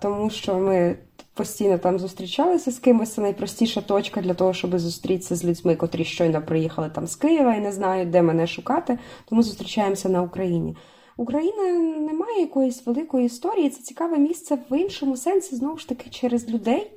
[0.00, 0.96] Тому що ми
[1.34, 3.12] постійно там зустрічалися з кимось.
[3.12, 7.54] Це найпростіша точка для того, щоб зустрітися з людьми, котрі щойно приїхали там з Києва
[7.54, 8.98] і не знають, де мене шукати.
[9.24, 10.76] Тому зустрічаємося на Україні.
[11.16, 11.62] Україна
[12.00, 13.70] не має якоїсь великої історії.
[13.70, 16.90] Це цікаве місце в іншому сенсі, знову ж таки, через людей.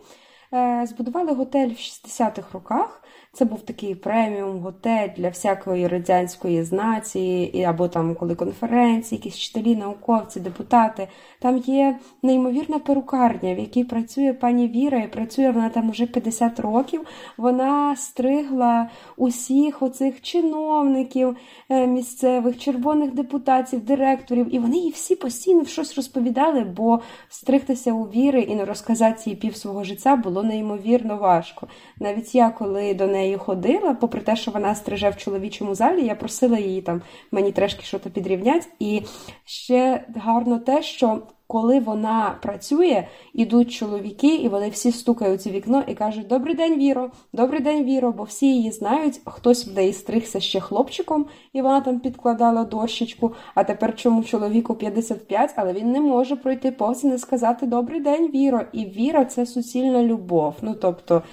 [0.53, 3.03] Е, Збудували готель в 60-х роках.
[3.37, 9.75] Це був такий преміум готель для всякої радянської знації, або там коли конференції, якісь вчителі,
[9.75, 11.07] науковці, депутати.
[11.39, 16.59] Там є неймовірна перукарня, в якій працює пані Віра, і працює вона там уже 50
[16.59, 17.01] років.
[17.37, 21.35] Вона стригла усіх оцих чиновників
[21.69, 28.03] е, місцевих, червоних депутатів, директорів, і вони їй всі постійно щось розповідали, бо стригтися у
[28.03, 31.67] віри і не розказати їй пів свого життя було неймовірно важко.
[31.99, 36.15] Навіть я, коли до неї ходила, попри те, що вона стриже в чоловічому залі, я
[36.15, 38.67] просила її там мені трошки щось підрівняти.
[38.79, 39.01] І
[39.45, 45.83] ще гарно те, що коли вона працює, ідуть чоловіки, і вони всі стукають у вікно
[45.87, 49.93] і кажуть: Добрий день, Віро, добрий день, Віро, бо всі її знають, хтось в неї
[49.93, 53.33] стригся ще хлопчиком, і вона там підкладала дощечку.
[53.55, 58.01] А тепер чому чоловіку 55, але він не може пройти повз і не сказати Добрий
[58.01, 58.61] день, Віро.
[58.73, 60.55] І віра це суцільна любов.
[60.61, 61.23] Ну тобто.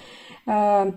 [0.49, 0.93] Е-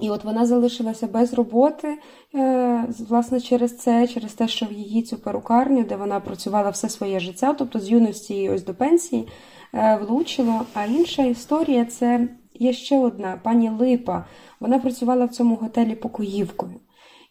[0.00, 1.98] і от вона залишилася без роботи,
[2.34, 6.88] е, власне, через це, через те, що в її цю перукарню, де вона працювала все
[6.88, 9.28] своє життя, тобто з юності ось до пенсії,
[9.74, 10.62] е, влучило.
[10.74, 14.24] А інша історія це є ще одна пані Липа.
[14.60, 16.80] Вона працювала в цьому готелі покоївкою.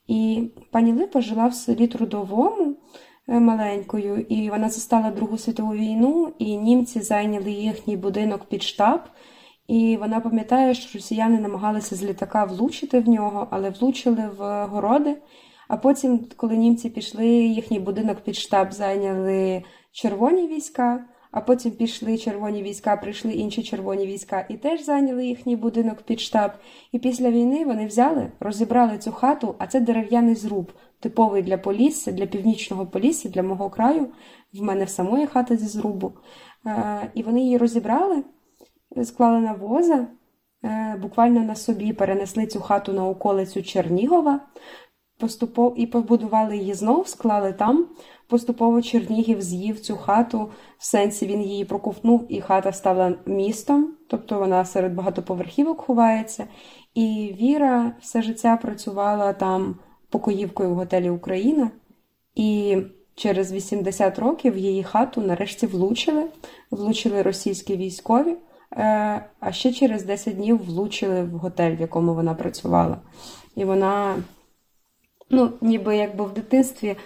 [0.08, 2.76] І пані Липа жила в селі Трудовому
[3.28, 9.00] е, маленькою, і вона застала Другу світову війну, і німці зайняли їхній будинок під штаб.
[9.68, 15.16] І вона пам'ятає, що росіяни намагалися з літака влучити в нього, але влучили в городи.
[15.68, 21.06] А потім, коли німці пішли, їхній будинок під штаб зайняли червоні війська.
[21.36, 26.20] А потім пішли червоні війська, прийшли інші червоні війська і теж зайняли їхній будинок під
[26.20, 26.52] штаб.
[26.92, 32.12] І після війни вони взяли, розібрали цю хату, а це дерев'яний зруб, типовий для Полісся,
[32.12, 34.08] для північного Полісся, для мого краю.
[34.54, 36.14] В мене в самої хата зі зрубу.
[36.66, 38.24] Е, І вони її розібрали,
[39.04, 40.08] склали на воза,
[40.64, 44.40] е, буквально на собі перенесли цю хату на околицю Чернігова,
[45.18, 47.86] поступово і побудували її знов, склали там.
[48.28, 54.40] Поступово Чернігів з'їв цю хату, в сенсі він її проковтнув, і хата стала містом, тобто
[54.40, 56.48] вона серед багатоповерхівок ховається.
[56.94, 59.76] І Віра все життя працювала там
[60.10, 61.72] покоївкою в готелі Україна.
[62.36, 62.78] І
[63.16, 66.24] через 80 років її хату нарешті влучили,
[66.72, 68.36] влучили російські військові,
[69.40, 72.98] а ще через 10 днів влучили в готель, в якому вона працювала.
[73.56, 74.16] І вона,
[75.30, 76.98] ну, ніби якби в дитинстві е,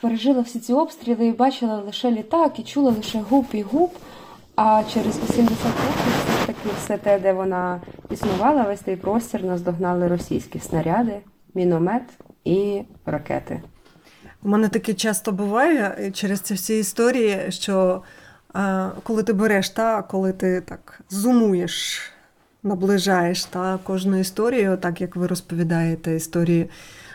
[0.00, 3.94] пережила всі ці обстріли і бачила лише літак, і чула лише гуп і гуп.
[4.56, 9.44] А через 80 років все ж таки все те, де вона існувала, весь той простір
[9.44, 11.20] наздогнали російські снаряди,
[11.54, 12.02] міномет
[12.44, 13.62] і ракети.
[14.42, 18.19] У мене таке часто буває е, через ці всі історії, що е,
[19.02, 22.02] коли ти береш, та коли ти так зумуєш,
[22.62, 26.70] наближаєш та кожну історію, так як ви розповідаєте історії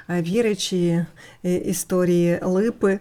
[0.10, 0.58] Віри
[1.44, 3.00] історії Липи.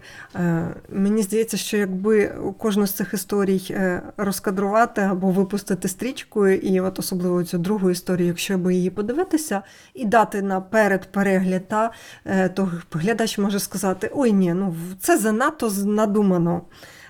[0.89, 6.99] Мені здається, що якби кожну з цих історій е, розкадрувати або випустити стрічкою, і от
[6.99, 9.61] особливо цю другу історію, якщо би її подивитися,
[9.93, 11.91] і дати наперед перегляд, та,
[12.25, 16.61] е, то глядач може сказати: ой, ні, ну це занадто надумано.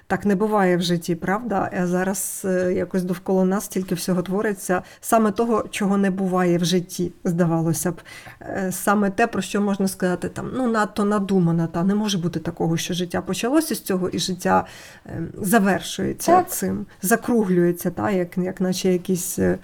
[0.08, 1.72] Так не буває в житті, правда?
[1.80, 6.66] А зараз е, якось довкола нас тільки всього твориться саме того, чого не буває в
[6.66, 8.02] житті, здавалося б.
[8.42, 12.40] Е, Саме те, про що можна сказати, там ну надто надумано, та не може бути
[12.40, 14.66] такого, що життя почалося з цього, і життя
[15.06, 16.50] е, завершується Так.
[16.50, 19.58] цим, закруглюється, та як, як наче якесь е,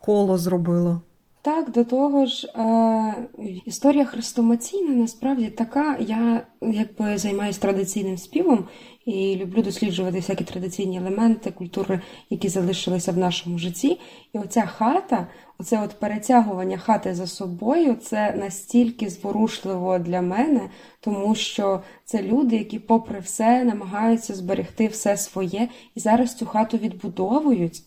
[0.00, 1.00] коло зробило.
[1.42, 3.14] Так, до того ж, е,
[3.66, 5.96] історія хрестомаційна насправді така.
[6.00, 8.64] Я якби займаюся традиційним співом
[9.04, 14.00] і люблю досліджувати всякі традиційні елементи культури, які залишилися в нашому житті.
[14.32, 15.26] І оця хата,
[15.58, 20.60] оце от перетягування хати за собою, це настільки зворушливо для мене,
[21.00, 26.76] тому що це люди, які, попри все, намагаються зберегти все своє і зараз цю хату
[26.76, 27.82] відбудовують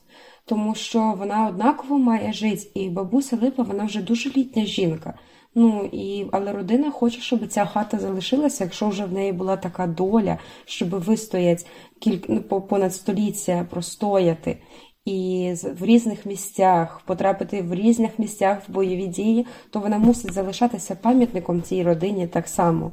[0.47, 5.13] тому що вона однаково має жити, і бабуся Липа, вона вже дуже літня жінка.
[5.59, 9.87] Ну і але родина хоче, щоб ця хата залишилася, якщо вже в неї була така
[9.87, 11.65] доля, щоб вистоять
[11.99, 14.57] кілька ну, по- понад століття простояти.
[15.05, 20.95] І в різних місцях потрапити в різних місцях в бойові дії, то вона мусить залишатися
[20.95, 22.91] пам'ятником цій родині так само,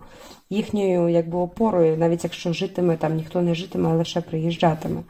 [0.50, 5.02] їхньою якби опорою, навіть якщо житиме там ніхто не житиме, а лише приїжджатиме.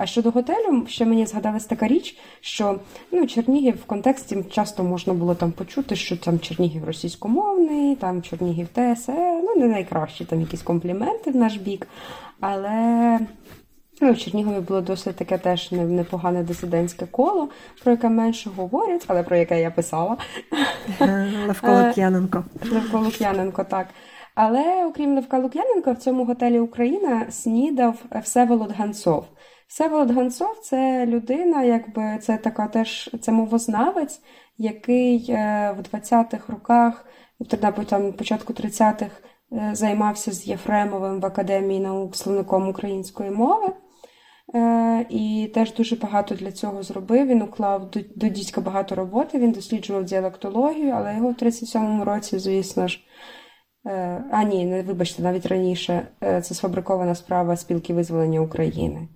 [0.00, 2.80] А щодо готелю, ще мені згадалась така річ, що
[3.12, 8.68] ну, Чернігів в контексті часто можна було там почути, що там Чернігів російськомовний, там Чернігів
[8.68, 11.86] ТСЕ, ну не найкращі там якісь компліменти в наш бік.
[12.40, 13.18] Але
[14.00, 17.48] ну, в Чернігові було досить таке теж непогане дисидентське коло,
[17.82, 20.16] про яке менше говорять, але про яке я писала.
[21.00, 22.44] Е, Левко Е, Лук'яненко.
[22.72, 23.86] Левко Лук'яненко, так.
[24.34, 29.24] Але окрім Левка Лук'яненка, в цьому готелі Україна снідав Всеволод Ганцов.
[29.70, 34.20] Всеволод Ганцов це людина, якби це така теж це мовознавець,
[34.58, 37.06] який е, в 20-х роках,
[37.62, 39.10] на там, початку 30-х,
[39.52, 43.72] е, займався з Єфремовим в Академії наук словником української мови.
[44.54, 47.26] Е, і теж дуже багато для цього зробив.
[47.26, 49.38] Він уклав до, до дідька багато роботи.
[49.38, 53.00] Він досліджував діалектологію, але його в 37-му році, звісно ж,
[54.30, 59.08] а ні, не вибачте, навіть раніше це сфабрикована справа спілки визволення України.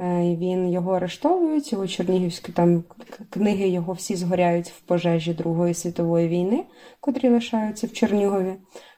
[0.00, 2.84] Е, Він його арештовують, У чернігівські там
[3.30, 6.64] книги його всі згоряють в пожежі Другої світової війни,
[7.00, 8.54] котрі лишаються в Чернігові.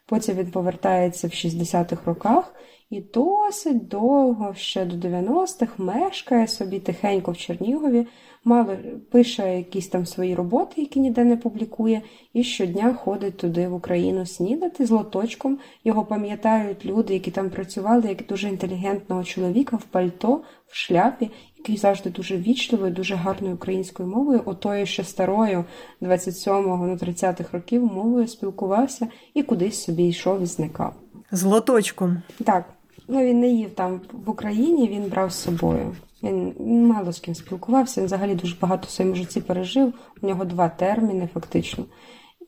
[0.06, 2.54] Потім він повертається в 60-х роках
[2.90, 8.06] і досить довго, ще до 90-х, мешкає собі тихенько в Чернігові,
[8.44, 8.76] мало
[9.10, 14.26] пише якісь там свої роботи, які ніде не публікує, і щодня ходить туди в Україну
[14.26, 15.58] снідати з лоточком.
[15.84, 21.76] Його пам'ятають люди, які там працювали, як дуже інтелігентного чоловіка в пальто, в шляпі, який
[21.76, 25.64] завжди дуже вічливою, дуже гарною українською мовою, отою ще старою
[26.02, 30.94] 27-го, ну 30-х років мовою спілкувався і кудись собі йшов і зникав.
[31.32, 32.22] З лоточком.
[32.44, 32.64] Так,
[33.08, 35.96] ну він не їв там в Україні, він брав з собою.
[36.22, 39.92] Він мало з ким спілкувався, він взагалі дуже багато в своєму житті пережив.
[40.22, 41.84] У нього два терміни, фактично.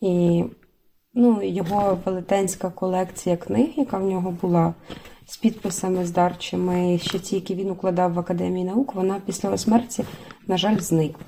[0.00, 0.44] І
[1.14, 4.74] ну, його велетенська колекція книг, яка в нього була
[5.26, 10.04] з підписами здарчими, ще ті, які він укладав в Академії наук, вона після його смерті,
[10.46, 11.26] на жаль, зникла.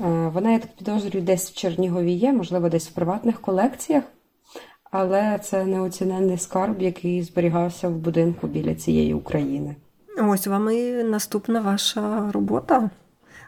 [0.00, 4.04] Е, Вона, я так підозрюю, десь в Чернігові є, можливо, десь в приватних колекціях,
[4.90, 9.76] але це неоціненний скарб, який зберігався в будинку біля цієї України.
[10.18, 12.90] Ось вам і наступна ваша робота.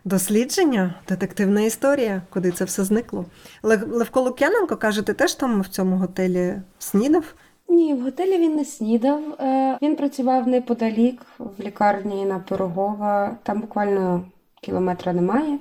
[0.04, 3.24] Дослідження, детективна історія, куди це все зникло.
[3.62, 7.34] Лев- Левко Лук'яненко каже, ти теж там в цьому готелі снідав?
[7.68, 9.20] Ні, в готелі він не снідав.
[9.40, 13.36] Е, Він працював неподалік в лікарні на Пирогова.
[13.42, 14.24] Там буквально
[14.62, 15.58] кілометра немає.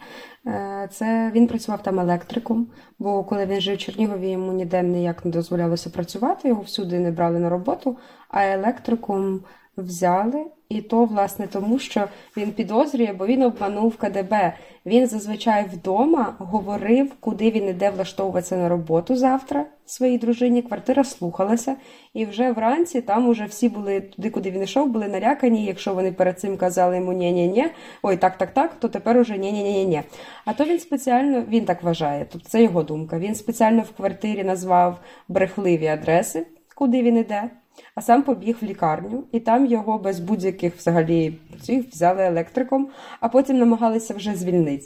[0.48, 2.68] Е, Це він працював там електриком,
[3.00, 7.12] бо коли він жив в Чернігові, йому ніде ніяк не дозволялося працювати, його всюди не
[7.12, 7.98] брали на роботу,
[8.30, 9.42] а електриком
[9.78, 10.46] взяли.
[10.70, 14.54] І то, власне, тому що він підозрює, бо він обманув КДБ.
[14.86, 20.62] Він зазвичай вдома говорив, куди він іде влаштовуватися на роботу завтра своїй дружині.
[20.62, 21.76] Квартира слухалася,
[22.14, 25.66] і вже вранці там уже всі були туди, куди він йшов, були налякані.
[25.66, 27.66] Якщо вони перед цим казали йому ні-ні-ні,
[28.02, 30.02] ой, так, так, так, то тепер уже ні-ні-ні-ні.
[30.46, 32.26] А то він спеціально він так вважає.
[32.32, 33.20] Тобто це його думка.
[33.20, 37.50] Він спеціально в квартирі назвав брехливі адреси, куди він іде.
[37.96, 42.88] А сам побіг в лікарню, і там його без будь-яких взагалі цих взяли електриком,
[43.20, 44.86] а потім намагалися вже звільнити.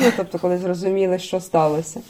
[0.00, 2.00] Ну тобто, коли зрозуміли, що сталося.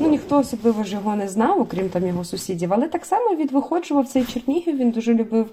[0.00, 3.48] Ну ніхто особливо ж його не знав, окрім там його сусідів, але так само він
[3.52, 4.78] виходжував цей Чернігів.
[4.78, 5.50] Він дуже любив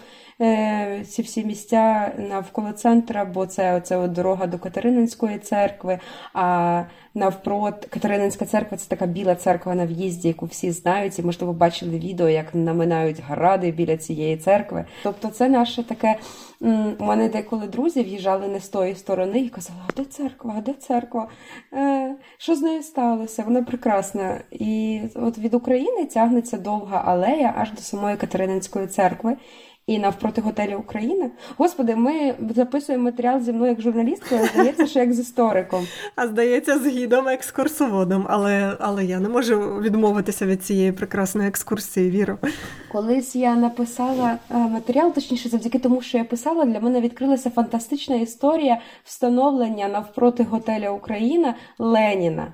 [1.08, 6.00] ці всі місця навколо центра, бо це оце дорога до Катерининської церкви.
[6.34, 6.84] А
[7.16, 12.00] навпрот Катерининська церква це така біла церква на в'їзді, яку всі знають, і можливо бачили
[12.00, 14.86] відео, як наминають гради біля цієї церкви.
[15.04, 16.16] Тобто, це наше таке.
[17.00, 20.62] У мене деколи друзі в'їжджали не з тої сторони і казали, а де церква, а
[20.62, 21.28] де церква?
[21.74, 23.44] Е, що з нею сталося?
[23.44, 24.40] Вона прекрасна.
[24.52, 29.38] І от від України тягнеться довга алея аж до самої Катерининської церкви.
[29.88, 31.30] І навпроти готелю Україна.
[31.58, 35.88] Господи, ми записуємо матеріал зі мною як журналісткою, але здається, що як з істориком.
[36.16, 42.10] А здається, з гідом екскурсоводом, але, але я не можу відмовитися від цієї прекрасної екскурсії,
[42.10, 42.38] віру.
[42.92, 48.16] Колись я написала е, матеріал, точніше, завдяки тому, що я писала, для мене відкрилася фантастична
[48.16, 52.54] історія встановлення навпроти готеля Україна Леніна.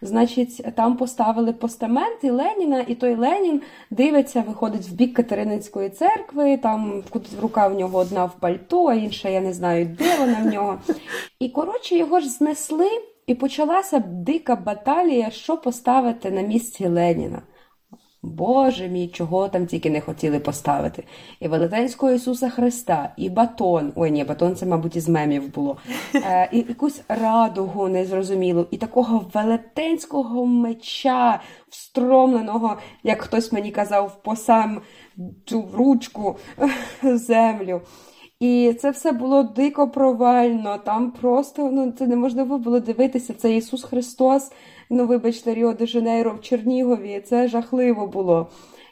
[0.00, 6.56] Значить, там поставили постамент Леніна, і той Ленін дивиться, виходить в бік Катериницької церкви.
[6.56, 7.02] Там
[7.42, 10.78] рука в нього одна в пальто, а інша я не знаю, де вона в нього.
[11.40, 12.88] І коротше, його ж знесли,
[13.26, 17.42] і почалася дика баталія, що поставити на місці Леніна.
[18.22, 21.04] Боже мій, чого там тільки не хотіли поставити.
[21.40, 23.92] І Велетенського Ісуса Христа, і батон.
[23.96, 25.76] Ой, ні, батон це, мабуть, із мемів було.
[26.14, 34.36] Е, і якусь радугу незрозумілу, і такого велетенського меча, встромленого, як хтось мені казав, по
[34.36, 34.80] сам
[35.46, 36.36] цю ручку
[37.02, 37.80] землю.
[38.40, 40.78] І це все було дико провально.
[40.78, 43.34] Там просто ну це неможливо було дивитися.
[43.34, 44.52] Це Ісус Христос.
[44.90, 47.20] Ну, вибачте, Ріо де Жанейро в Чернігові.
[47.20, 48.50] Це жахливо було.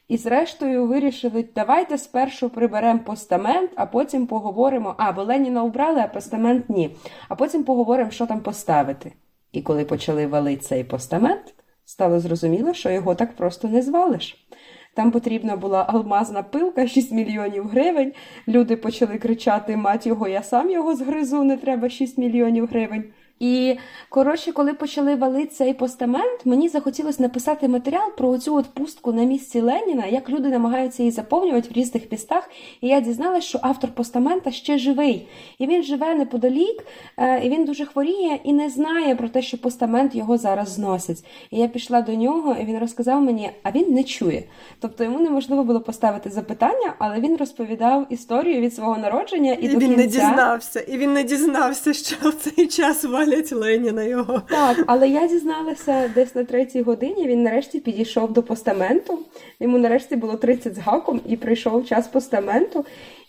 [0.08, 4.94] І зрештою вирішили, давайте спершу приберемо постамент, а потім поговоримо.
[4.98, 6.96] А, бо Леніна убрали, а постамент ні.
[7.28, 9.12] А потім поговоримо, що там поставити.
[9.52, 11.54] І коли почали валити цей постамент,
[11.84, 14.46] стало зрозуміло, що його так просто не звалиш.
[14.94, 18.12] Там потрібна була алмазна пилка, 6 мільйонів гривень.
[18.48, 23.04] Люди почали кричати: мать його, я сам його згризу, не треба 6 мільйонів гривень.
[23.40, 23.76] І
[24.08, 29.24] коротше, коли почали валити цей постамент, мені захотілося написати матеріал про оцю от пустку на
[29.24, 32.50] місці Леніна, як люди намагаються її заповнювати в різних містах.
[32.80, 35.28] І я дізналася, що автор постамента ще живий.
[35.58, 36.84] І він живе неподалік,
[37.16, 41.24] е, і він дуже хворіє і не знає про те, що постамент його зараз зносять.
[41.50, 44.44] І я пішла до нього, і він розказав мені, а він не чує.
[44.80, 49.68] Тобто йому неможливо було поставити запитання, але він розповідав історію від свого народження і, І,
[49.68, 49.96] до він кінця.
[49.96, 54.42] не дізнався, і він не дізнався, що в цей час валять Леніна його.
[54.48, 57.26] Так, але я дізналася десь на третій годині.
[57.26, 59.18] Він нарешті підійшов до постаменту.
[59.60, 62.84] Йому нарешті було 30 з гаком, і прийшов час постаменту.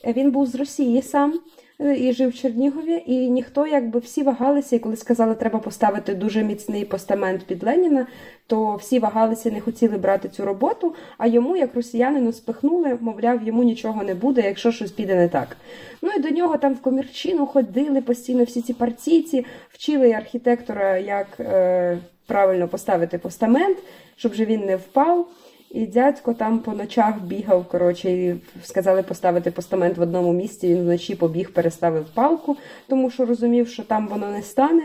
[0.07, 1.33] Він був з Росії сам
[1.79, 6.43] і жив в Чернігові, і ніхто, якби всі вагалися, і коли сказали, треба поставити дуже
[6.43, 8.07] міцний постамент під Леніна,
[8.47, 10.95] то всі вагалися, не хотіли брати цю роботу.
[11.17, 15.57] А йому, як росіянину, спихнули, мовляв, йому нічого не буде, якщо щось піде не так.
[16.01, 21.27] Ну і до нього там в комірчину ходили постійно всі ці партійці, вчили архітектора, як
[21.39, 23.77] е, правильно поставити постамент,
[24.15, 25.27] щоб же він не впав.
[25.71, 30.67] І дядько там по ночах бігав, коротше, і сказали поставити постамент в одному місці.
[30.67, 34.83] Він вночі побіг, переставив палку, тому що розумів, що там воно не стане.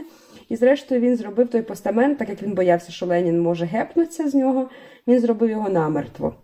[0.49, 4.35] І зрештою він зробив той постамент, так як він боявся, що Ленін може гепнутися з
[4.35, 4.69] нього,
[5.07, 6.35] він зробив його намертво.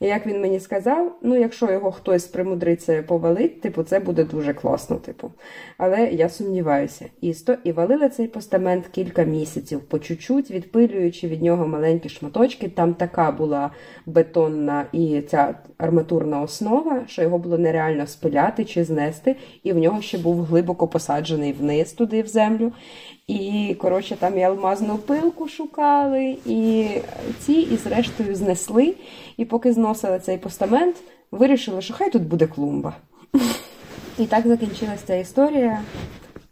[0.00, 4.54] І як він мені сказав, ну якщо його хтось примудриться повалить, типу, це буде дуже
[4.54, 5.32] класно, типу.
[5.78, 7.06] Але я сумніваюся.
[7.20, 12.68] І сто і валили цей постамент кілька місяців, по чуть-чуть, відпилюючи від нього маленькі шматочки.
[12.68, 13.70] Там така була
[14.06, 20.02] бетонна і ця арматурна основа, що його було нереально спиляти чи знести, і в нього
[20.02, 22.72] ще був глибоко посаджений вниз туди в землю.
[23.28, 26.88] І, коротше, там і алмазну пилку шукали, і
[27.38, 28.94] ці, і зрештою знесли.
[29.36, 30.96] І поки зносили цей постамент,
[31.30, 32.96] вирішили, що хай тут буде клумба.
[34.18, 35.82] І так закінчилася ця історія.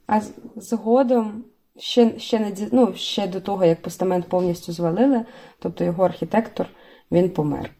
[0.06, 0.20] А
[0.56, 1.44] згодом,
[1.78, 5.24] ще, ще, не, ну, ще до того, як постамент повністю звалили,
[5.58, 6.66] тобто його архітектор,
[7.10, 7.70] він помер.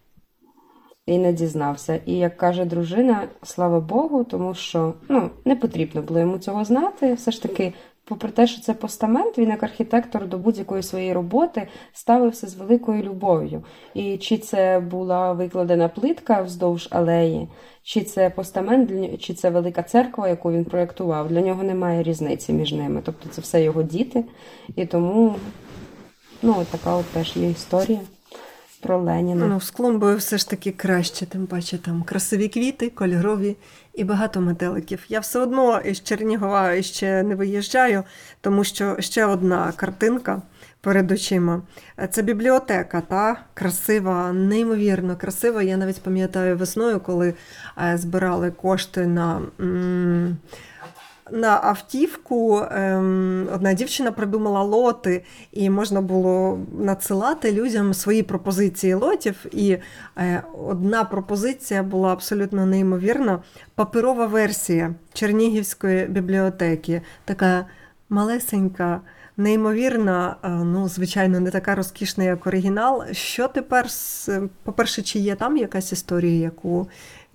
[1.07, 2.01] І не дізнався.
[2.07, 7.15] І як каже дружина, слава Богу, тому що ну, не потрібно було йому цього знати.
[7.15, 7.73] Все ж таки,
[8.09, 13.03] попри те, що це постамент, він як архітектор до будь-якої своєї роботи ставився з великою
[13.03, 13.65] любов'ю.
[13.95, 17.49] І чи це була викладена плитка вздовж алеї,
[17.83, 22.73] чи це постамент, чи це велика церква, яку він проєктував, для нього немає різниці між
[22.73, 23.03] ними.
[23.05, 24.25] Тобто це все його діти.
[24.77, 25.35] І тому
[26.43, 28.01] ну, така от теж є історія
[28.81, 29.47] про Леніна.
[29.47, 33.57] Ну, з клумбою все ж таки краще, тим паче там красиві квіти, кольорові
[33.97, 35.05] і багато метеликів.
[35.09, 38.05] Я все одно із Чернігова ще не виїжджаю,
[38.41, 40.43] тому що ще одна картинка
[40.81, 41.63] перед очима.
[42.11, 45.63] Це бібліотека, та красива, неймовірно красива.
[45.63, 47.35] Я навіть пам'ятаю весною, коли
[47.79, 49.43] е, збирали кошти на.
[49.61, 50.37] м,
[51.31, 59.47] на автівку ем, одна дівчина придумала лоти, і можна було надсилати людям свої пропозиції лотів.
[59.53, 59.79] І
[60.19, 63.39] е, одна пропозиція була абсолютно неймовірна:
[63.75, 67.67] паперова версія Чернігівської бібліотеки, така
[68.09, 69.01] малесенька.
[69.39, 73.05] Неймовірна, е, ну, звичайно, не така розкішна, як оригінал.
[73.13, 73.87] Що тепер,
[74.63, 76.87] по-перше, чи є там якась історія, яку,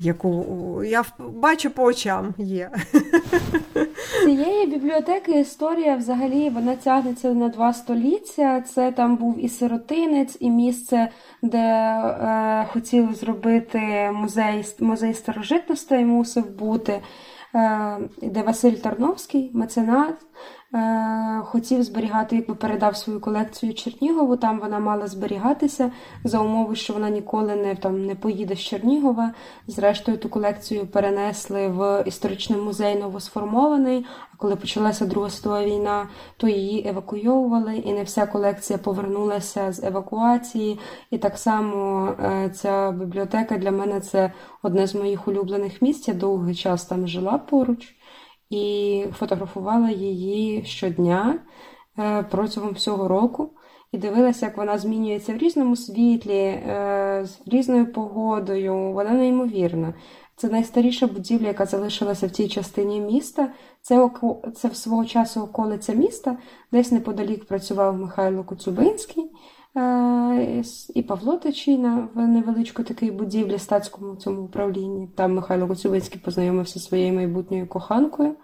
[0.02, 2.72] яку я бачу по очам є.
[4.24, 8.62] Цієї бібліотеки історія взагалі вона тягнеться на два століття.
[8.62, 11.10] Це там був і сиротинець, і місце,
[11.42, 17.02] де е, хотіли зробити музей, музей старожитностей мусив бути,
[17.56, 20.16] е, де Василь Тарновський, меценат,
[21.44, 24.38] хотів зберігати, якби передав свою колекцію Чернігову.
[24.38, 25.92] Там вона мала зберігатися
[26.24, 29.32] за умови, що вона ніколи не, там, не поїде з Чернігова.
[29.68, 34.06] Зрештою, ту колекцію перенесли в історичний музей новосформований.
[34.34, 36.08] А коли почалася Друга світова війна,
[36.38, 40.80] то її евакуйовували, і не вся колекція повернулася з евакуації.
[41.10, 46.08] І так само е, ця бібліотека для мене це одне з моїх улюблених місць.
[46.08, 47.96] Я довгий час там жила поруч
[48.52, 51.40] і фотографувала її щодня
[52.00, 53.50] е, протягом всього року.
[53.92, 58.92] І дивилася, як вона змінюється в різному світлі, е, з різною погодою.
[58.92, 59.94] Вона неймовірна.
[60.36, 63.52] Це найстаріша будівля, яка залишилася в цій частині міста.
[63.82, 64.10] Це,
[64.56, 66.38] це в свого часу околиця міста,
[66.72, 69.32] десь неподалік працював Михайло Коцюбинський
[70.94, 75.08] і Павло Тичина в невеличку такій будівлі статському цьому управлінні.
[75.16, 78.36] Там Михайло Коцюбинський познайомився зі своєю майбутньою коханкою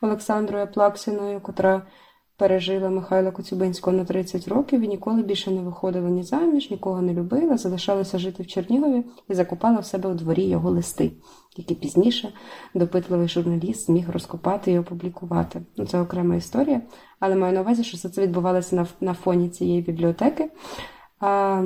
[0.00, 1.82] Олександрою Плаксиною, котра
[2.40, 7.14] пережила Михайла Коцюбинського на 30 років і ніколи більше не виходила ні заміж, нікого не
[7.14, 11.10] любила, залишалася жити в Чернігові і закопала в себе у дворі його листи,
[11.56, 12.32] які пізніше
[12.74, 15.62] допитливий журналіст зміг розкопати і опублікувати.
[15.76, 16.82] Ну, це окрема історія,
[17.18, 20.50] але маю на увазі, що все це відбувалося на, на фоні цієї бібліотеки.
[21.20, 21.64] А,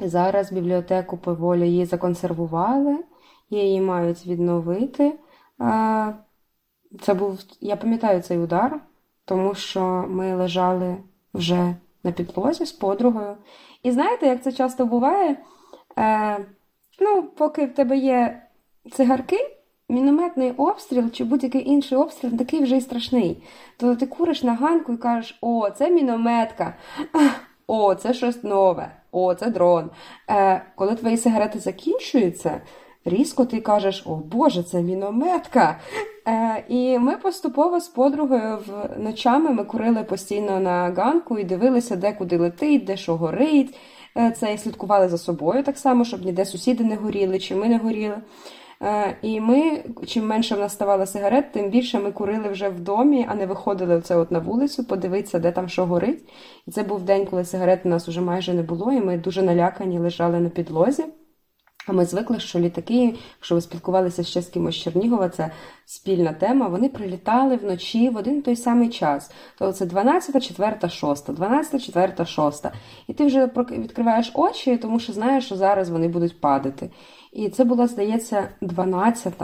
[0.00, 2.98] зараз бібліотеку поволі її законсервували,
[3.50, 5.18] її мають відновити.
[5.58, 6.12] А,
[7.00, 8.80] це був, я пам'ятаю цей удар,
[9.28, 10.96] тому що ми лежали
[11.34, 11.74] вже
[12.04, 13.36] на підлозі з подругою.
[13.82, 15.36] І знаєте, як це часто буває?
[15.98, 16.46] Е,
[17.00, 18.42] ну, поки в тебе є
[18.92, 19.56] цигарки,
[19.88, 23.42] мінометний обстріл чи будь-який інший обстріл такий вже й страшний.
[23.76, 26.74] То ти куриш на ганку і кажеш: о, це мінометка,
[27.66, 29.90] о, це щось нове, о, це дрон.
[30.30, 32.60] Е, коли твої сигарети закінчуються,
[33.04, 35.78] різко ти кажеш: О Боже, це мінометка.
[36.28, 41.96] Е, і ми поступово з подругою в ночами ми курили постійно на ганку і дивилися,
[41.96, 43.76] де куди летить, де що горить.
[44.16, 47.68] Е, Це і слідкували за собою так само, щоб ніде сусіди не горіли, чи ми
[47.68, 48.16] не горіли.
[48.82, 52.80] Е, І ми, чим менше в нас ставало сигарет, тим більше ми курили вже в
[52.80, 56.28] домі, а не виходили оце от на вулицю, подивитися, де там що горить.
[56.66, 59.42] І це був день, коли сигарет у нас вже майже не було, і ми дуже
[59.42, 61.04] налякані лежали на підлозі.
[61.88, 65.50] А ми звикли, що літаки, якщо ви спілкувалися ще з кимось Чернігова, це
[65.86, 66.68] спільна тема.
[66.68, 69.30] Вони прилітали вночі в один той самий час.
[69.58, 72.66] То це 12, 4, 6, 12, 4, 6.
[73.06, 76.90] І ти вже відкриваєш очі, тому що знаєш, що зараз вони будуть падати.
[77.32, 79.34] І це була, здається, 12.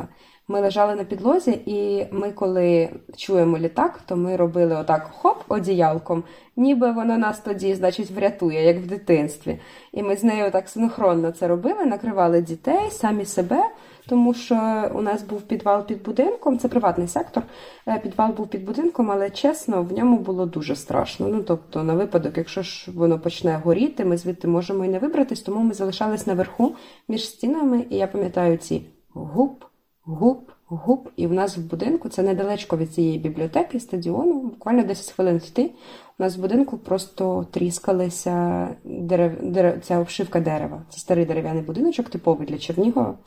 [0.49, 6.24] Ми лежали на підлозі, і ми, коли чуємо літак, то ми робили отак хоп одіялком,
[6.57, 9.59] ніби воно нас тоді, значить, врятує, як в дитинстві.
[9.92, 13.64] І ми з нею так синхронно це робили, накривали дітей, самі себе,
[14.09, 17.42] тому що у нас був підвал під будинком, це приватний сектор.
[17.88, 21.28] е, Підвал був під будинком, але чесно, в ньому було дуже страшно.
[21.28, 25.40] Ну тобто, на випадок, якщо ж воно почне горіти, ми звідти можемо і не вибратись,
[25.40, 26.74] тому ми залишались наверху
[27.09, 29.64] між стінами, і я пам'ятаю ці гуп,
[30.05, 31.09] гуп, гуп.
[31.16, 35.70] І в нас в будинку це недалечко від цієї бібліотеки, стадіону, буквально 10 хвилин йти.
[36.18, 39.32] У нас в будинку просто тріскалися дерев...
[39.42, 39.80] дерев...
[39.82, 40.82] ця обшивка дерева.
[40.88, 43.18] Це старий дерев'яний будиночок, типовий для Чернігова.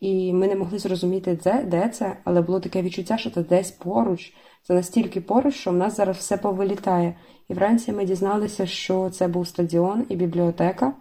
[0.00, 3.70] І ми не могли зрозуміти, де, де це, але було таке відчуття, що це десь
[3.70, 4.34] поруч.
[4.62, 7.14] Це настільки поруч, що в нас зараз все повилітає.
[7.48, 10.92] І вранці ми дізналися, що це був стадіон і бібліотека.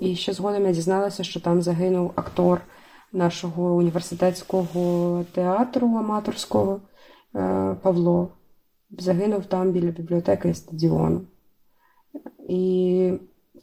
[0.00, 2.60] І ще згодом я дізналася, що там загинув актор
[3.12, 6.80] нашого університетського театру аматорського
[7.34, 8.28] е, Павло.
[8.98, 11.20] Загинув там біля бібліотеки і стадіону.
[12.48, 13.12] І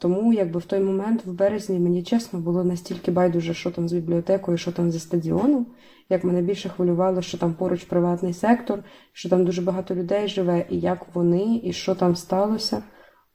[0.00, 3.92] тому, якби в той момент, в березні, мені чесно було настільки байдуже, що там з
[3.92, 5.66] бібліотекою, що там зі стадіоном.
[6.08, 10.66] Як мене більше хвилювало, що там поруч приватний сектор, що там дуже багато людей живе,
[10.70, 12.82] і як вони, і що там сталося.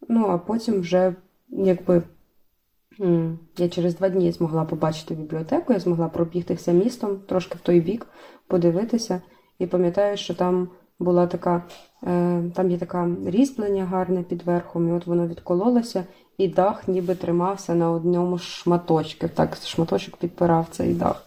[0.10, 1.16] Ну, а потім вже,
[1.50, 2.04] якби
[3.58, 8.08] я через два дні змогла побачити бібліотеку, я змогла пробігтися містом трошки в той бік,
[8.48, 9.22] подивитися.
[9.60, 10.68] І пам'ятаю, що там
[11.00, 11.64] була така,
[12.04, 16.04] е, там є така різьблення гарне під верхом, і от воно відкололося,
[16.38, 19.30] і дах ніби тримався на одному з шматочків.
[19.30, 21.26] Так, шматочок підпирав цей дах.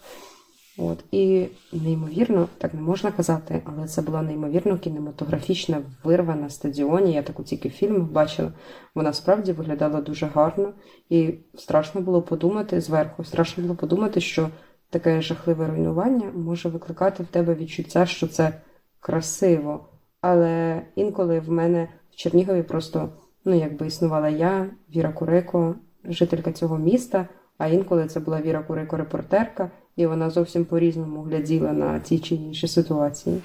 [0.78, 7.12] От, і неймовірно, так не можна казати, але це була неймовірно кінематографічна вирва на стадіоні.
[7.12, 8.52] Я таку тільки в фільмах бачила.
[8.94, 10.72] Вона справді виглядала дуже гарно,
[11.08, 13.24] і страшно було подумати зверху.
[13.24, 14.48] Страшно було подумати, що
[14.90, 18.60] таке жахливе руйнування може викликати в тебе відчуття, що це
[19.00, 19.88] красиво.
[20.20, 23.08] Але інколи в мене в Чернігові просто
[23.44, 24.66] ну, якби існувала я,
[24.96, 27.28] Віра Курико, жителька цього міста.
[27.58, 32.34] А інколи це була Віра Курико, репортерка, і вона зовсім по-різному гляділа на ті чи
[32.34, 33.42] інші ситуації.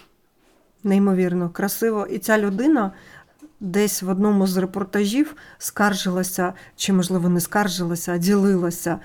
[0.84, 2.08] Неймовірно, красиво.
[2.10, 2.92] І ця людина
[3.60, 9.00] десь в одному з репортажів скаржилася, чи, можливо, не скаржилася, а ділилася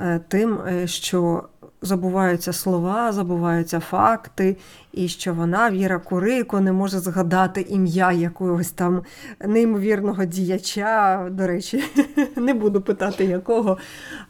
[0.00, 1.48] е, тим, е, що
[1.82, 4.56] забуваються слова, забуваються факти,
[4.92, 9.02] і що вона, Віра Курико, не може згадати ім'я якогось там
[9.40, 11.28] неймовірного діяча.
[11.30, 11.84] До речі,
[12.36, 13.78] не буду питати якого.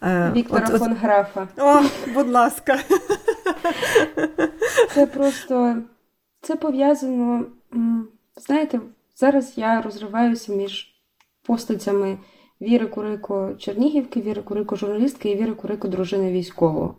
[0.03, 1.49] Е, Віктора от- от- фон Графа.
[1.59, 1.81] О,
[2.15, 2.79] будь ласка.
[4.95, 5.77] Це просто
[6.43, 7.45] це пов'язано.
[8.47, 8.81] Знаєте,
[9.17, 10.95] зараз я розриваюся між
[11.47, 12.19] постатями
[12.61, 16.95] Віри Курико Чернігівки, Віри Курико журналістки і Віри Курико дружини військового.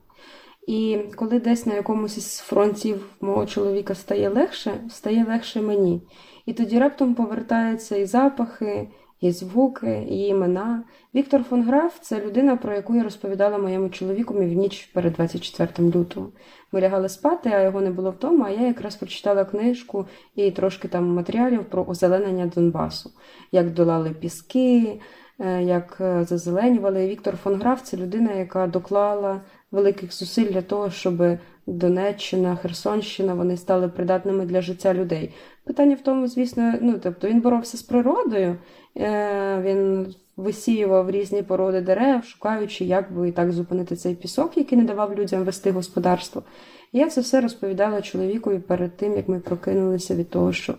[0.68, 6.02] І коли десь на якомусь із фронтів мого чоловіка стає легше, стає легше мені.
[6.46, 8.88] І тоді раптом повертаються і запахи,
[9.22, 10.84] і звуки, і імена.
[11.16, 15.90] Віктор фон Граф це людина, про яку я розповідала моєму чоловікові в ніч перед 24
[15.90, 16.32] лютого.
[16.72, 20.06] Ми лягали спати, а його не було вдома, а я якраз прочитала книжку
[20.36, 23.12] і трошки там матеріалів про озеленення Донбасу,
[23.52, 25.02] як долали піски,
[25.40, 27.08] е, як е, зазеленювали.
[27.08, 29.42] Віктор фон Граф це людина, яка доклала
[29.72, 35.34] великих зусиль для того, щоб Донеччина, Херсонщина вони стали придатними для життя людей.
[35.66, 38.58] Питання в тому, звісно, ну тобто він боровся з природою,
[38.98, 44.78] е, він висіював різні породи дерев, шукаючи, як би і так зупинити цей пісок, який
[44.78, 46.44] не давав людям вести господарство.
[46.92, 50.76] І я це все розповідала чоловікові перед тим, як ми прокинулися від того, що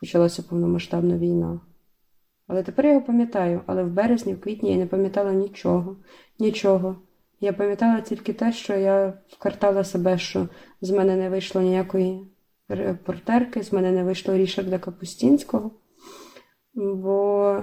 [0.00, 1.60] почалася повномасштабна війна.
[2.46, 5.96] Але тепер я його пам'ятаю, але в березні, в квітні я не пам'ятала нічого,
[6.38, 6.96] нічого.
[7.40, 10.48] Я пам'ятала тільки те, що я вкартала себе, що
[10.80, 12.28] з мене не вийшло ніякої
[12.68, 15.70] репортерки, з мене не вийшло Рішарда Капустінського.
[16.74, 17.62] Бо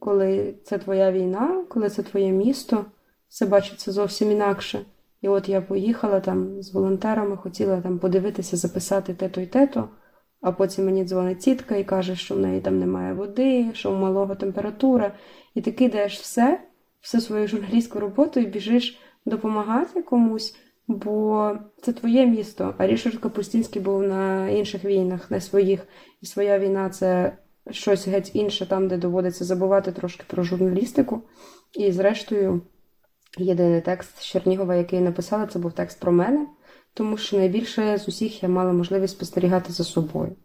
[0.00, 2.84] коли це твоя війна, коли це твоє місто,
[3.28, 4.80] все бачиться зовсім інакше.
[5.20, 9.88] І от я поїхала там з волонтерами, хотіла там подивитися, записати те-то й те-то,
[10.40, 13.98] а потім мені дзвонить тітка і каже, що в неї там немає води, що в
[13.98, 15.12] малого температура.
[15.54, 16.60] І ти кидаєш все,
[17.02, 20.56] всю свою журналістську роботу і біжиш допомагати комусь,
[20.88, 22.74] бо це твоє місто.
[22.78, 25.86] А Рішард Капустінський був на інших війнах, не своїх.
[26.20, 27.36] І своя війна це
[27.70, 31.22] щось геть інше, там, де доводиться забувати трошки про журналістику.
[31.74, 32.62] І зрештою,
[33.38, 36.46] єдиний текст Чернігова, який я написала, це був текст про мене,
[36.94, 40.36] тому що найбільше з усіх я мала можливість спостерігати за собою.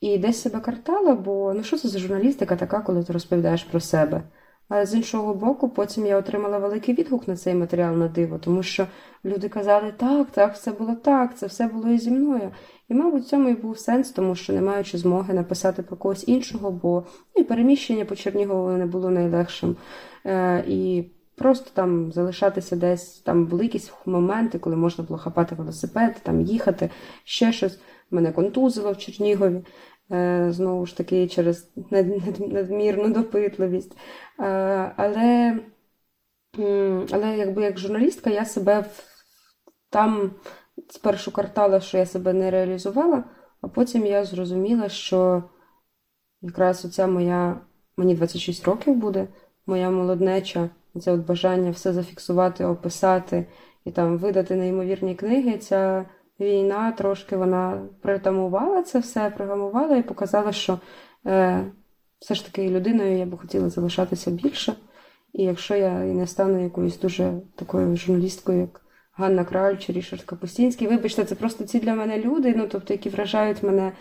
[0.00, 3.80] І десь себе картала, бо ну що це за журналістика така, коли ти розповідаєш про
[3.80, 4.22] себе?
[4.70, 8.62] Але з іншого боку, потім я отримала великий відгук на цей матеріал на диво, тому
[8.62, 8.86] що
[9.24, 12.50] люди казали, так, так, все було так, це все було і зі мною.
[12.88, 16.28] І, мабуть, в цьому і був сенс, тому що не маючи змоги написати про когось
[16.28, 17.04] іншого, бо
[17.36, 19.76] ну, і переміщення по Чернігову не було найлегшим.
[20.26, 21.04] Е, і
[21.36, 26.90] просто там залишатися десь, там були якісь моменти, коли можна було хапати велосипед, там їхати,
[27.24, 27.78] ще щось.
[28.10, 29.64] Мене контузило в Чернігові.
[30.12, 33.96] Е, Знову ж таки, через над- над- надмірну допитливість.
[34.40, 35.58] Е, Але,
[37.12, 38.84] але якби як журналістка я себе
[39.90, 40.30] там
[40.88, 43.24] спершу картала, що я себе не реалізувала,
[43.60, 45.42] а потім я зрозуміла, що
[46.42, 47.60] якраз оця моя,
[47.96, 49.28] мені 26 років буде,
[49.66, 53.46] моя молоднеча, це от бажання все зафіксувати, описати
[53.84, 56.04] і там видати неймовірні книги, ця
[56.40, 60.78] війна трошки вона притамувала це все, програмувала і показала, що
[61.26, 61.64] е,
[62.18, 64.74] все ж таки людиною я би хотіла залишатися більше.
[65.32, 68.80] І якщо я і не стану якоюсь дуже такою журналісткою, як
[69.12, 73.08] Ганна Краль чи Рішард Капустінський, вибачте, це просто ці для мене люди, ну тобто, які
[73.08, 73.92] вражають мене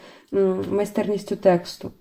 [0.71, 1.91] майстерністю тексту.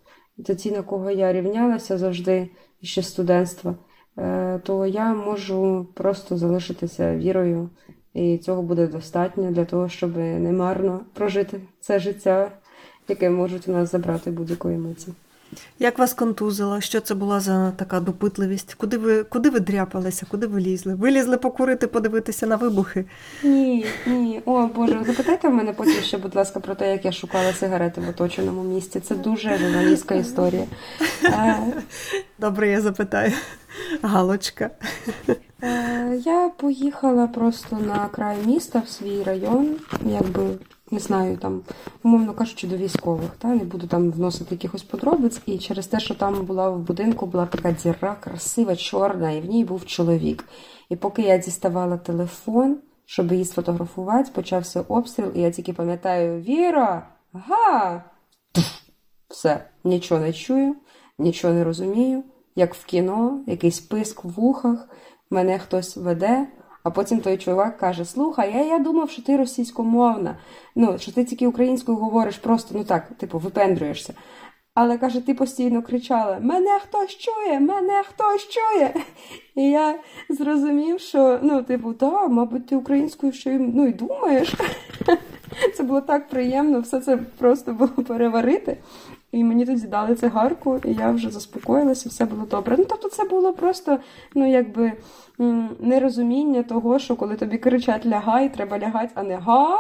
[0.47, 2.51] Це ті, на кого я рівнялася завжди
[2.83, 3.75] ще студентства,
[4.19, 7.71] е, то я можу просто залишитися вірою,
[8.15, 12.53] і цього буде достатньо для того, щоб не марно прожити це життя,
[13.09, 15.13] яке можуть у нас забрати будь-якої миті.
[15.79, 16.81] Як вас контузило?
[16.81, 18.75] Що це була за така допитливість?
[18.75, 20.27] Куди ви, куди ви дряпалися?
[20.31, 20.95] Куди ви лізли?
[20.95, 23.05] Ви лізли покурити, подивитися на вибухи?
[23.43, 24.43] Ні, ні.
[24.45, 28.01] О Боже, запитайте в мене потім ще, будь ласка, про те, як я шукала сигарети
[28.01, 29.01] в оточеному місці.
[29.01, 30.65] Це дуже журналістська історія.
[31.25, 31.57] Е,
[32.39, 33.33] Добре, я запитаю.
[34.03, 34.71] Галочка.
[35.63, 39.77] Е, Я поїхала просто на край міста в свій район,
[40.07, 40.41] якби
[40.91, 41.63] не знаю, там,
[42.03, 43.31] умовно кажучи, до військових.
[43.39, 45.41] Та не буду там вносити якихось подробиць.
[45.47, 49.45] І через те, що там була в будинку, була така діра, красива, чорна, і в
[49.45, 50.45] ній був чоловік.
[50.89, 57.09] І поки я діставала телефон, щоб її сфотографувати, почався обстріл, і я тільки пам'ятаю: Віра!
[57.33, 58.05] Ага!
[59.29, 60.77] Все, нічого не чую,
[61.19, 62.25] нічого не розумію.
[62.57, 64.89] Як в кіно, якийсь писк в вухах,
[65.31, 66.47] мене хтось веде,
[66.89, 70.37] а потім той чоловік каже: Слухай, я, я думав, що ти російськомовна,
[70.75, 74.15] ну, що ти тільки українською говориш, просто ну так, типу, випендрюєшся.
[74.75, 78.95] Але каже, ти постійно кричала: Мене хтось чує, мене хтось чує.
[79.55, 84.55] І я зрозумів, що ну, типу, так, мабуть, ти українською ще й ну, і думаєш.
[85.77, 88.77] Це було так приємно, все це просто було переварити.
[89.33, 92.77] І мені тоді дали цигарку, і я вже заспокоїлася, все було добре.
[92.79, 93.99] Ну, тобто, це було просто,
[94.35, 94.93] ну, якби
[95.81, 99.79] нерозуміння того, що коли тобі кричать лягай, треба лягати, а не га.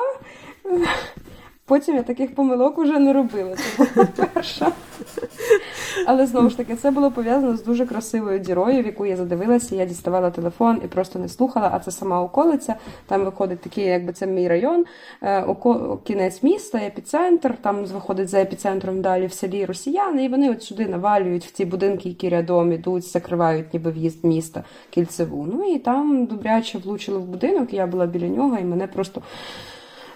[1.68, 3.56] Потім я таких помилок уже не робила.
[3.56, 4.72] Це була перша.
[6.06, 9.76] Але знову ж таки, це було пов'язано з дуже красивою дірою, в яку я задивилася.
[9.76, 12.74] Я діставала телефон і просто не слухала, а це сама околиця.
[13.06, 14.84] Там виходить такий, якби це мій район,
[15.22, 15.56] е,
[16.04, 17.54] кінець міста, епіцентр.
[17.60, 21.64] Там виходить за епіцентром далі в селі росіяни, і вони от сюди навалюють в ці
[21.64, 25.48] будинки, які рядом ідуть, закривають ніби в'їзд міста кільцеву.
[25.52, 27.72] Ну і там добряче влучили в будинок.
[27.72, 29.22] Я була біля нього, і мене просто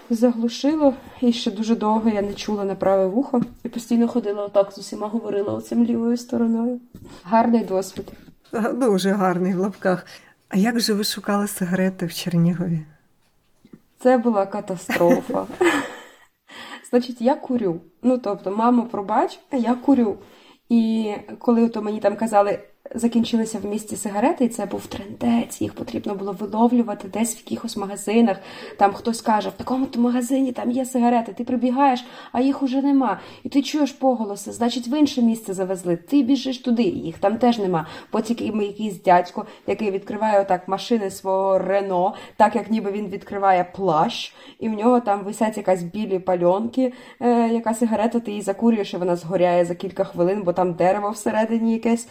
[0.09, 4.71] заглушило, і ще дуже довго я не чула на праве вухо і постійно ходила отак
[4.71, 6.79] з усіма говорила оцим лівою стороною.
[7.23, 8.11] Гарний досвід.
[8.73, 10.05] Дуже гарний в лапках.
[10.49, 12.79] А як же ви шукали сигарети в Чернігові?
[13.99, 15.45] Це була катастрофа.
[16.89, 17.81] Значить, я курю.
[18.03, 20.17] Ну, тобто, мамо, пробач, а я курю.
[20.69, 22.59] І коли то мені там казали,
[22.91, 27.77] закінчилися в місті сигарети, і це був трендець, їх потрібно було виловлювати десь в якихось
[27.77, 28.37] магазинах.
[28.77, 33.19] Там хтось каже, в такому-то магазині там є сигарети, ти прибігаєш, а їх уже нема.
[33.43, 35.95] І ти чуєш поголоси, значить, в інше місце завезли.
[35.95, 37.87] Ти біжиш туди, їх там теж нема.
[38.09, 44.35] Потім якийсь дядько, який відкриває отак машини свого Рено, так як ніби він відкриває плащ,
[44.59, 48.97] і в нього там висять якась білі пальонки, е, яка сигарета, ти її закурюєш, і
[48.97, 52.07] вона згоряє за кілька хвилин, бо там дерево всередині якесь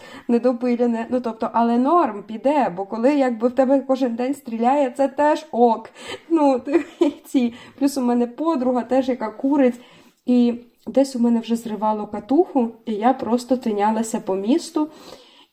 [0.77, 1.07] недопиляне.
[1.09, 5.45] Ну тобто, але норм піде, бо коли якби в тебе кожен день стріляє, це теж
[5.51, 5.89] ок.
[6.29, 6.61] Ну,
[7.25, 7.53] ці.
[7.79, 9.79] Плюс у мене подруга теж, яка курить.
[10.25, 10.53] І
[10.87, 14.89] десь у мене вже зривало катуху, і я просто тинялася по місту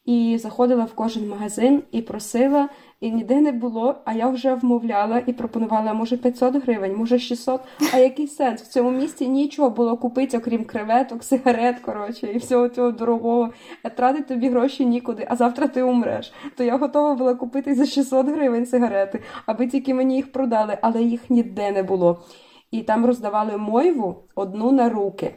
[0.05, 2.69] і заходила в кожен магазин і просила,
[3.01, 3.95] і ніде не було.
[4.05, 7.61] А я вже вмовляла і пропонувала, може 500 гривень, може 600.
[7.95, 8.63] А який сенс?
[8.63, 13.53] В цьому місті нічого було купити, окрім креветок, сигарет, коротше, і всього цього дорогого.
[13.97, 16.33] Тратить тобі гроші нікуди, а завтра ти умреш.
[16.57, 21.03] То я готова була купити за 600 гривень сигарети, аби тільки мені їх продали, але
[21.03, 22.23] їх ніде не було.
[22.71, 25.35] І там роздавали мойву одну на руки.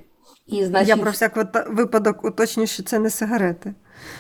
[0.47, 3.73] І, значить, Я про всяк випадок уточню, що це не сигарети.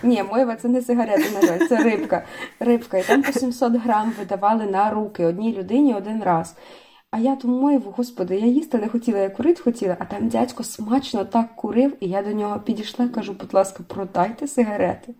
[0.03, 2.23] Ні, мойва це не сигарети, на жаль, це рибка.
[2.59, 2.97] Рибка.
[2.97, 6.55] І там по 700 грам видавали на руки одній людині один раз.
[7.11, 10.63] А я ту мойву, господи, я їсти не хотіла, я курити хотіла, а там дядько
[10.63, 15.13] смачно так курив, і я до нього підійшла кажу, будь ласка, продайте сигарети.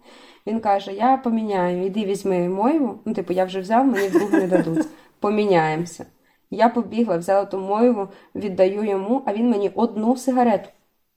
[0.48, 3.00] Він каже: Я поміняю, іди візьми мойву.
[3.06, 4.88] Ну, типу, я вже взяв, мені другу не дадуть.
[5.20, 6.06] Поміняємося.
[6.52, 10.70] Я побігла, взяла ту мойву, віддаю йому, а він мені одну сигарету.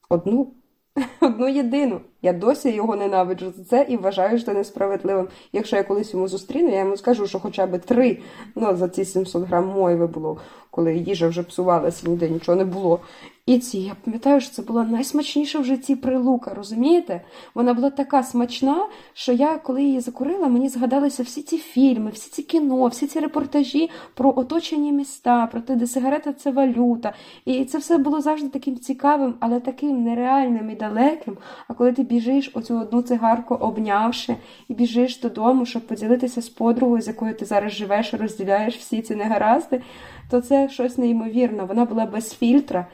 [0.09, 0.53] Одну.
[1.20, 2.01] Одну єдину.
[2.27, 5.29] Я досі його ненавиджу за це і вважаю, що це несправедливим.
[5.53, 8.18] Якщо я колись йому зустріну, я йому скажу, що хоча б три
[8.55, 10.39] ну, за ці 700 грам мойви було,
[10.70, 13.01] коли їжа вже псувалася, ніде нічого не було.
[13.47, 17.20] І ці, я пам'ятаю, що це була найсмачніша в житті прилука, розумієте?
[17.55, 22.31] Вона була така смачна, що я, коли її закурила, мені згадалися всі ці фільми, всі
[22.31, 27.12] ці кіно, всі ці репортажі про оточені міста, про те, де сигарета це валюта.
[27.45, 31.37] І це все було завжди таким цікавим, але таким нереальним і далеким.
[31.68, 34.36] А коли ти біжиш оцю одну цигарку обнявши,
[34.68, 39.14] і біжиш додому, щоб поділитися з подругою, з якою ти зараз живеш, розділяєш всі ці
[39.14, 39.82] негаразди,
[40.30, 41.64] то це щось неймовірне.
[41.64, 42.86] Вона була без фільтра.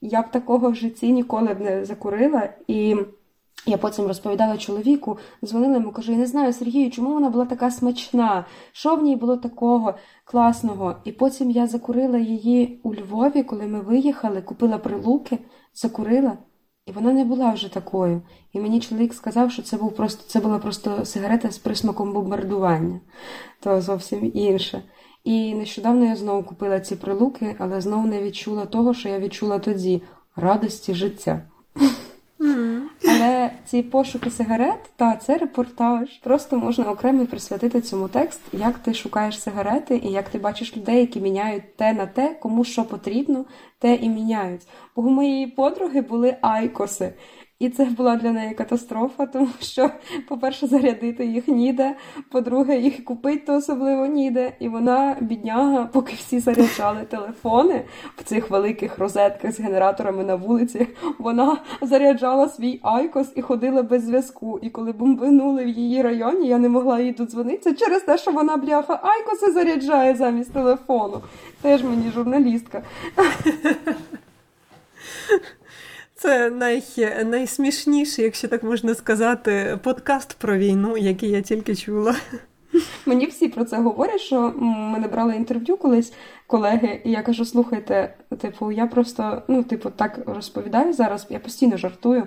[0.00, 2.48] Я б такого в житті ніколи б не закурила.
[2.66, 2.96] І
[3.66, 7.70] я потім розповідала чоловіку, дзвонила йому, кажу, я не знаю, Сергію, чому вона була така
[7.70, 8.44] смачна?
[8.72, 9.94] Що в ній було такого
[10.24, 10.96] класного?
[11.04, 15.38] І потім я закурила її у Львові, коли ми виїхали, купила прилуки,
[15.74, 16.38] закурила.
[16.86, 18.22] І вона не була вже такою.
[18.52, 23.00] І мені чоловік сказав, що це був просто це була просто сигарета з присмаком бомбардування,
[23.60, 24.82] то зовсім інше.
[25.24, 29.58] І нещодавно я знову купила ці прилуки, але знову не відчула того, що я відчула
[29.58, 30.02] тоді
[30.36, 31.42] радості життя.
[33.66, 36.08] Ці пошуки сигарет, та це репортаж.
[36.22, 41.00] Просто можна окремо присвятити цьому текст, як ти шукаєш сигарети і як ти бачиш людей,
[41.00, 43.44] які міняють те на те, кому що потрібно,
[43.78, 44.66] те і міняють.
[44.96, 47.14] Бо у моєї подруги були айкоси.
[47.58, 49.90] І це була для неї катастрофа, тому що,
[50.28, 51.96] по-перше, зарядити їх ніде,
[52.30, 54.52] по-друге, їх купити особливо ніде.
[54.60, 57.84] І вона, бідняга, поки всі заряджали телефони
[58.16, 60.86] в цих великих розетках з генераторами на вулиці,
[61.18, 64.58] вона заряджала свій айкос і ходила без зв'язку.
[64.62, 68.56] І коли бомбинули в її районі, я не могла їй додзвонитися через те, що вона
[68.56, 71.20] бляха айкоси заряджає замість телефону.
[71.62, 72.82] Теж мені журналістка.
[76.24, 76.82] Це най...
[77.24, 82.14] найсмішніший, якщо так можна сказати, подкаст про війну, який я тільки чула.
[83.06, 86.12] Мені всі про це говорять, що мене брали інтерв'ю колись
[86.46, 91.26] колеги, і я кажу: слухайте, типу, я просто ну, типу, так розповідаю зараз.
[91.30, 92.26] Я постійно жартую.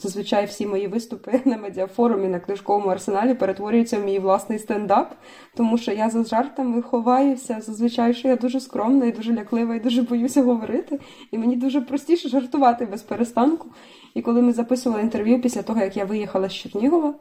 [0.00, 5.14] Зазвичай всі мої виступи на медіафорумі на книжковому арсеналі перетворюються в мій власний стендап,
[5.56, 7.60] тому що я за жартами ховаюся.
[7.60, 11.00] Зазвичай, що я дуже скромна і дуже ляклива, і дуже боюся говорити.
[11.30, 13.68] І мені дуже простіше жартувати без перестанку.
[14.14, 17.14] І коли ми записували інтерв'ю після того, як я виїхала з Чернігова.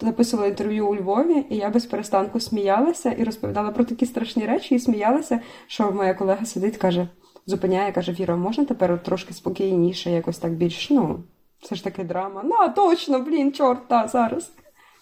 [0.00, 4.74] Записувала інтерв'ю у Львові, і я без перестанку сміялася і розповідала про такі страшні речі,
[4.74, 7.08] і сміялася, що моя колега сидить, каже,
[7.46, 11.24] зупиняє, каже: Віра, можна тепер трошки спокійніше, якось так більш, ну,
[11.62, 12.42] це ж таки драма.
[12.44, 14.52] Ну, точно, блін, чорт, та, зараз.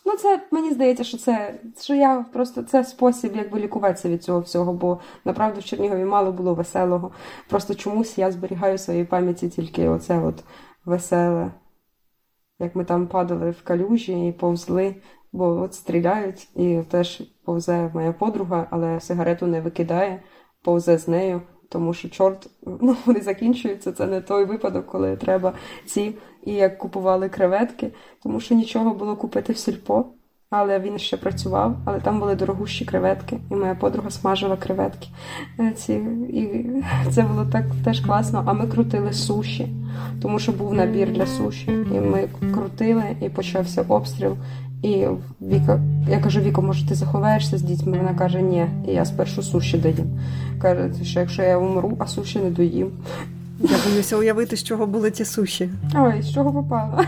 [0.07, 4.41] Ну, це мені здається, що це що я просто це спосіб, якби лікуватися від цього
[4.41, 7.11] всього, бо направду в Чернігові мало було веселого.
[7.49, 10.45] Просто чомусь я зберігаю в своїй пам'яті тільки оце от
[10.85, 11.51] веселе
[12.59, 14.97] як ми там падали в калюжі і повзли,
[15.33, 20.23] бо от стріляють, і теж повзе моя подруга, але сигарету не викидає,
[20.63, 22.51] повзе з нею, тому що чорт,
[22.81, 23.93] ну вони закінчуються.
[23.93, 25.53] Це не той випадок, коли треба
[25.87, 27.93] ці і як купували креветки,
[28.23, 30.07] тому що нічого було купити в сільпо.
[30.57, 35.09] Але він ще працював, але там були дорогущі креветки, і моя подруга смажила креветки.
[35.61, 35.93] Е, ці,
[36.33, 36.67] І
[37.11, 38.43] це було так теж класно.
[38.47, 39.69] А ми крутили суші,
[40.23, 41.71] тому що був набір для суші.
[41.95, 44.37] І ми крутили, і почався обстріл.
[44.83, 45.07] І
[45.43, 45.81] Віка,
[46.11, 47.99] я кажу, Віко, може, ти заховаєшся з дітьми?
[47.99, 50.21] Вона каже, ні, і я спершу суші доїм.
[50.63, 52.91] Каже, що якщо я умру, а суші не доїм.
[53.61, 55.71] Я боюся уявити, з чого були ті суші.
[55.95, 57.01] Ой, з чого попало?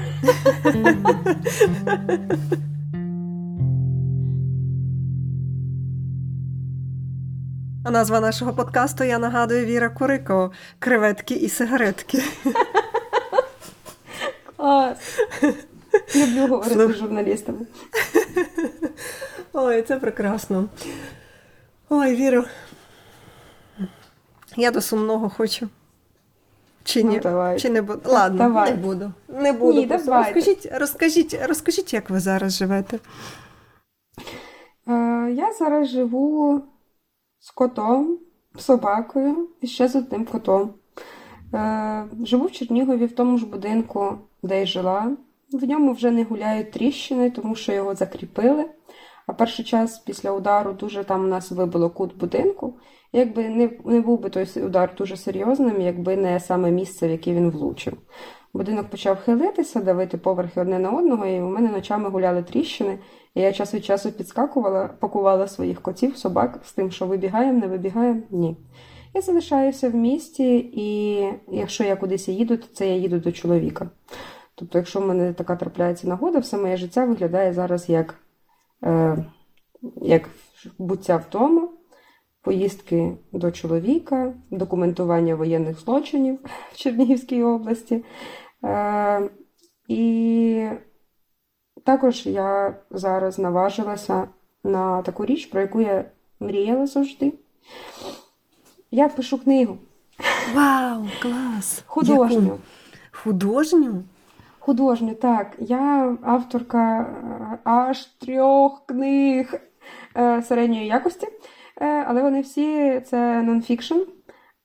[7.86, 12.22] А назва нашого подкасту я нагадую Віра Курико креветки і сигаретки.
[14.56, 14.98] Клас.
[16.16, 17.58] Люблю говорити з журналістами.
[19.52, 20.68] Ой, це прекрасно.
[21.88, 22.44] Ой, Віру.
[24.56, 25.68] Я до сумного хочу.
[26.84, 27.14] Чи ні?
[27.14, 27.58] Ну, давай.
[27.58, 28.00] Чи не буду?
[28.04, 28.70] Ладно, Давай.
[28.70, 29.12] не буду.
[29.28, 29.78] Не буду.
[29.78, 29.86] Ні.
[29.86, 32.98] Розкажіть, розкажіть, розкажіть, як ви зараз живете.
[34.88, 36.62] Е, я зараз живу
[37.46, 38.18] з котом,
[38.58, 40.70] собакою і ще з одним котом.
[41.54, 45.16] Е, живу в Чернігові в тому ж будинку, де й жила.
[45.52, 48.64] в ньому вже не гуляють тріщини, тому що його закріпили.
[49.26, 52.74] А перший час після удару дуже там у нас вибило кут будинку.
[53.12, 57.32] Якби не, не був би той удар дуже серйозним, якби не саме місце, в яке
[57.34, 57.92] він влучив.
[58.54, 62.98] Будинок почав хилитися, давити поверхи одне на одного, і у мене ночами гуляли тріщини.
[63.38, 68.20] Я час від часу підскакувала, пакувала своїх котів, собак з тим, що вибігаємо, не вибігаємо.
[68.30, 68.56] Ні.
[69.14, 71.18] Я залишаюся в місті, і
[71.48, 73.90] якщо я кудись їду, то це я їду до чоловіка.
[74.54, 78.14] Тобто, якщо в мене така трапляється нагода, все моє життя виглядає зараз як,
[78.84, 79.24] е,
[80.02, 80.28] як
[80.78, 81.68] буття вдома,
[82.42, 86.38] поїздки до чоловіка, документування воєнних злочинів
[86.72, 88.04] в Чернігівській області.
[88.64, 89.30] Е,
[89.88, 90.68] і
[91.86, 94.28] також я зараз наважилася
[94.64, 96.04] на таку річ, про яку я
[96.40, 97.32] мріяла завжди.
[98.90, 99.78] Я пишу книгу
[100.54, 101.82] Вау, клас!
[101.86, 102.42] художню.
[102.42, 102.58] Яку?
[103.12, 104.02] Художню?
[104.58, 105.46] Художню, так.
[105.58, 109.54] Я авторка е, аж трьох книг
[110.16, 111.26] е, середньої якості,
[111.80, 113.98] е, але вони всі це нонфікшн.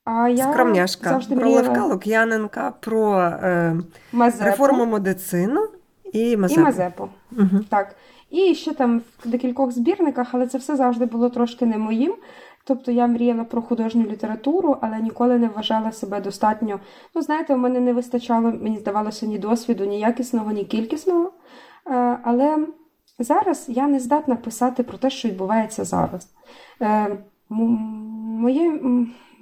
[0.06, 1.10] А я Скромняшка.
[1.10, 3.76] завжди Про Левка Лук'яненка, про е,
[4.12, 5.68] Мазепу реформу медицину
[6.14, 6.62] і і Мазепу.
[6.62, 7.10] Мазепу.
[7.32, 7.64] Угу.
[7.70, 7.96] Так.
[8.30, 12.14] І ще там в декількох збірниках, але це все завжди було трошки не моїм.
[12.64, 16.80] Тобто я мріяла про художню літературу, але ніколи не вважала себе достатньо.
[17.16, 21.32] Ну, знаєте, у мене не вистачало, мені здавалося, ні досвіду, ні якісного, ні кількісного.
[21.88, 22.68] Е, Але
[23.20, 26.28] зараз я не здатна писати про те, що відбувається зараз.
[26.82, 27.18] Е,
[27.50, 28.80] Моє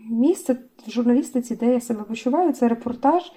[0.09, 0.55] місце
[0.87, 3.31] в журналістиці, де я себе почуваю, це репортаж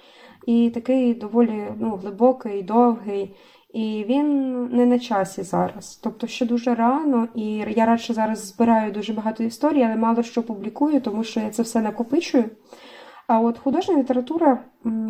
[0.47, 3.35] і такий доволі ну, глибокий, довгий.
[3.73, 5.99] І він не на часі зараз.
[6.03, 10.43] Тобто ще дуже рано, і я радше зараз збираю дуже багато історій, але мало що
[10.43, 12.45] публікую, тому що я це все накопичую.
[13.27, 14.65] А от художня література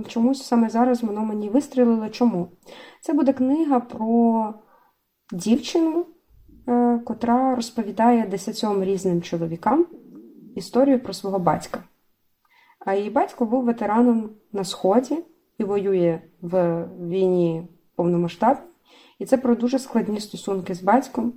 [0.07, 2.09] чомусь саме зараз воно мені вистрілило.
[2.09, 2.47] Чому?
[3.01, 4.53] Це буде книга про
[5.33, 6.05] дівчину,
[6.67, 9.85] е, котра розповідає десятьом різним чоловікам
[10.55, 11.83] історію про свого батька.
[12.85, 15.17] А її батько був ветераном на Сході
[15.57, 18.63] і воює в війні повномасштабній.
[19.19, 21.33] І це про дуже складні стосунки з батьком.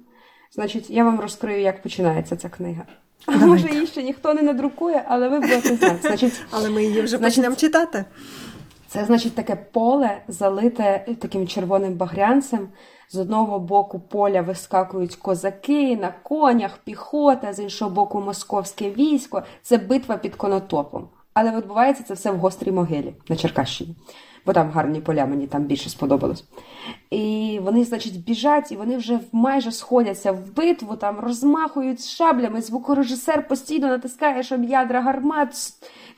[0.53, 2.83] Значить, я вам розкрию, як починається ця книга.
[3.27, 3.47] А Давайте.
[3.47, 5.99] може її ще ніхто не надрукує, але ви будете знати.
[6.03, 8.05] Значить, Але ми її вже Значить, почнемо читати.
[8.89, 12.69] це значить таке поле, залите таким червоним багрянцем.
[13.09, 19.43] З одного боку поля вискакують козаки на конях, піхота, з іншого боку московське військо.
[19.63, 21.09] Це битва під конотопом.
[21.37, 23.95] Але відбувається це все в гострій могилі на Черкащині,
[24.47, 26.45] бо там гарні поля, мені там більше сподобалось.
[27.11, 32.61] І вони, значить, біжать, і вони вже майже сходяться в битву, там розмахують шаблями.
[32.61, 35.55] Звукорежисер постійно натискає, щоб ядра гармат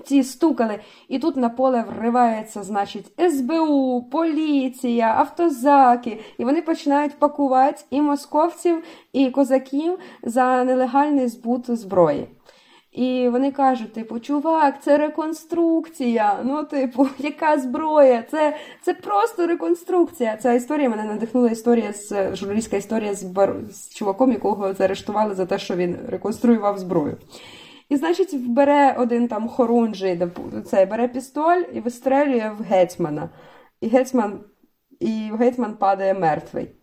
[0.04, 0.78] ці стукали.
[1.08, 6.20] І тут на поле вривається, значить, СБУ, поліція, автозаки.
[6.38, 12.28] І вони починають пакувати і московців, і козаків за нелегальний збут зброї.
[12.98, 16.40] І вони кажуть, типу, чувак, це реконструкція.
[16.44, 18.24] Ну, типу, яка зброя?
[18.30, 20.36] Це, це просто реконструкція.
[20.36, 25.46] Ця історія мене надихнула історія з журналістська історія з, бар, з чуваком, якого заарештували за
[25.46, 27.16] те, що він реконструював зброю.
[27.88, 30.22] І, значить, бере один там хорунжий,
[30.66, 33.30] це бере пістоль і вистрелює в гетьмана.
[33.80, 34.40] І гетьман,
[35.00, 36.77] і гетьман падає мертвий.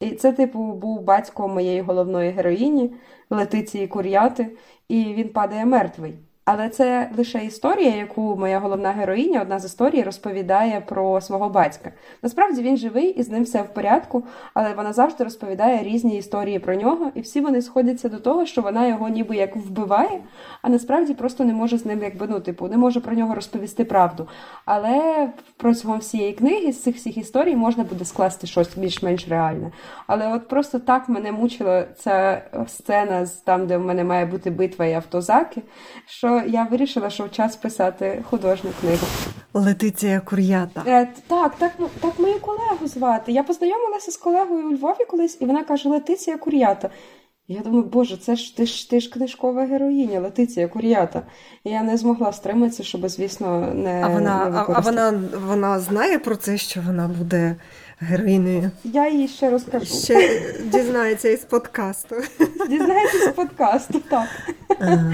[0.00, 2.94] І це, типу, був батько моєї головної героїні
[3.30, 4.56] Летиції Кур'яти,
[4.88, 6.18] і він падає мертвий.
[6.52, 11.92] Але це лише історія, яку моя головна героїня, одна з історій, розповідає про свого батька.
[12.22, 14.24] Насправді він живий і з ним все в порядку,
[14.54, 18.62] але вона завжди розповідає різні історії про нього, і всі вони сходяться до того, що
[18.62, 20.20] вона його ніби як вбиває,
[20.62, 23.84] а насправді просто не може з ним, якби ну, типу, не може про нього розповісти
[23.84, 24.28] правду.
[24.64, 29.70] Але протягом всієї книги з цих всіх історій можна буде скласти щось більш-менш реальне.
[30.06, 34.86] Але от просто так мене мучила ця сцена там, де в мене має бути битва
[34.86, 35.62] і автозаки,
[36.06, 39.06] що я вирішила, що час писати художню книгу.
[39.54, 40.82] Летиція Кур'ята.
[40.86, 43.32] Е, так, так, ну, так мою колегу звати.
[43.32, 46.90] Я познайомилася з колегою у Львові колись, і вона каже: Летиція Кур'ята.
[47.48, 51.22] Я думаю, боже, це ж ти ж ти ж книжкова героїня, Летиція Кур'ята.
[51.64, 55.80] І я не змогла стриматися, щоб, звісно, не А вона, не а, а вона, вона
[55.80, 57.56] знає про це, що вона буде
[58.00, 58.70] героїнею.
[58.84, 59.84] Я їй ще розкажу.
[59.86, 62.16] Ще дізнається із подкасту.
[62.68, 64.28] Дізнається з подкасту, так.
[64.80, 65.12] Е,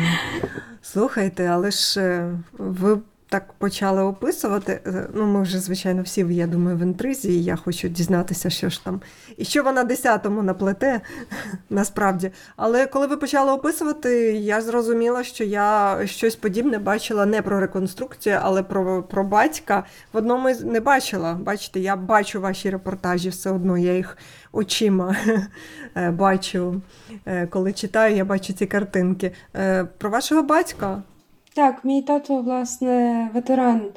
[0.82, 4.80] Слухайте, але ж е, ви так почали описувати.
[4.86, 8.68] е, Ну, ми вже, звичайно, всі, я думаю, в інтризі, і я хочу дізнатися, що
[8.68, 9.00] ж там.
[9.36, 11.00] І що вона десятому наплете,
[11.70, 12.30] насправді.
[12.56, 18.38] Але коли ви почали описувати, я зрозуміла, що я щось подібне бачила не про реконструкцію,
[18.42, 19.84] але про, про батька.
[20.12, 21.34] В одному не бачила.
[21.34, 24.18] Бачите, я бачу ваші репортажі все одно, я їх
[24.52, 25.16] очима
[25.96, 26.80] е, бачу.
[27.26, 29.32] Е, Коли читаю, я бачу ці картинки.
[29.98, 31.02] Про вашого батька.
[31.57, 33.92] Так, мій тато, власне, ветеран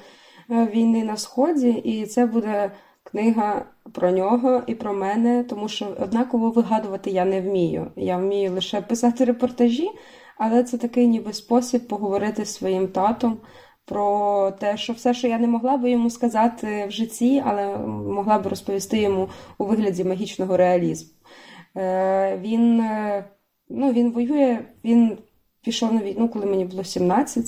[0.51, 2.71] е, війни на Сході, і це буде
[3.03, 7.91] книга про нього і про мене, тому що однаково вигадувати я не вмію.
[7.95, 9.89] Я вмію лише писати репортажі,
[10.37, 13.37] але це такий ніби спосіб поговорити з своїм татом
[13.85, 18.39] про те, що все, що я не могла би йому сказати в житті, але могла
[18.39, 21.09] б розповісти йому у вигляді магічного реалізму.
[21.77, 23.25] Е, Він, е,
[23.69, 25.17] ну, він воює, він
[25.69, 27.45] пішов на війну, коли мені було 17.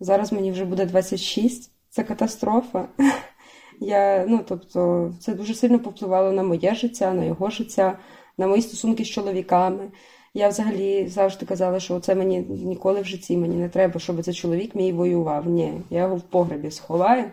[0.00, 1.70] Зараз мені вже буде 26.
[1.90, 2.88] Це катастрофа.
[3.80, 7.98] Я, ну, тобто, це дуже сильно повпливало на моє життя, на його життя,
[8.38, 9.90] на мої стосунки з чоловіками.
[10.34, 14.34] Я взагалі завжди казала, що це мені ніколи в житті мені не треба, щоб цей
[14.34, 15.46] чоловік мій воював.
[15.46, 17.24] Ні, я його в погребі сховаю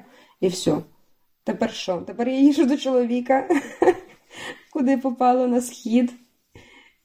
[0.41, 0.78] і все.
[1.43, 1.97] Тепер що?
[1.97, 3.47] Тепер я їжу до чоловіка,
[4.74, 6.13] куди попало на схід,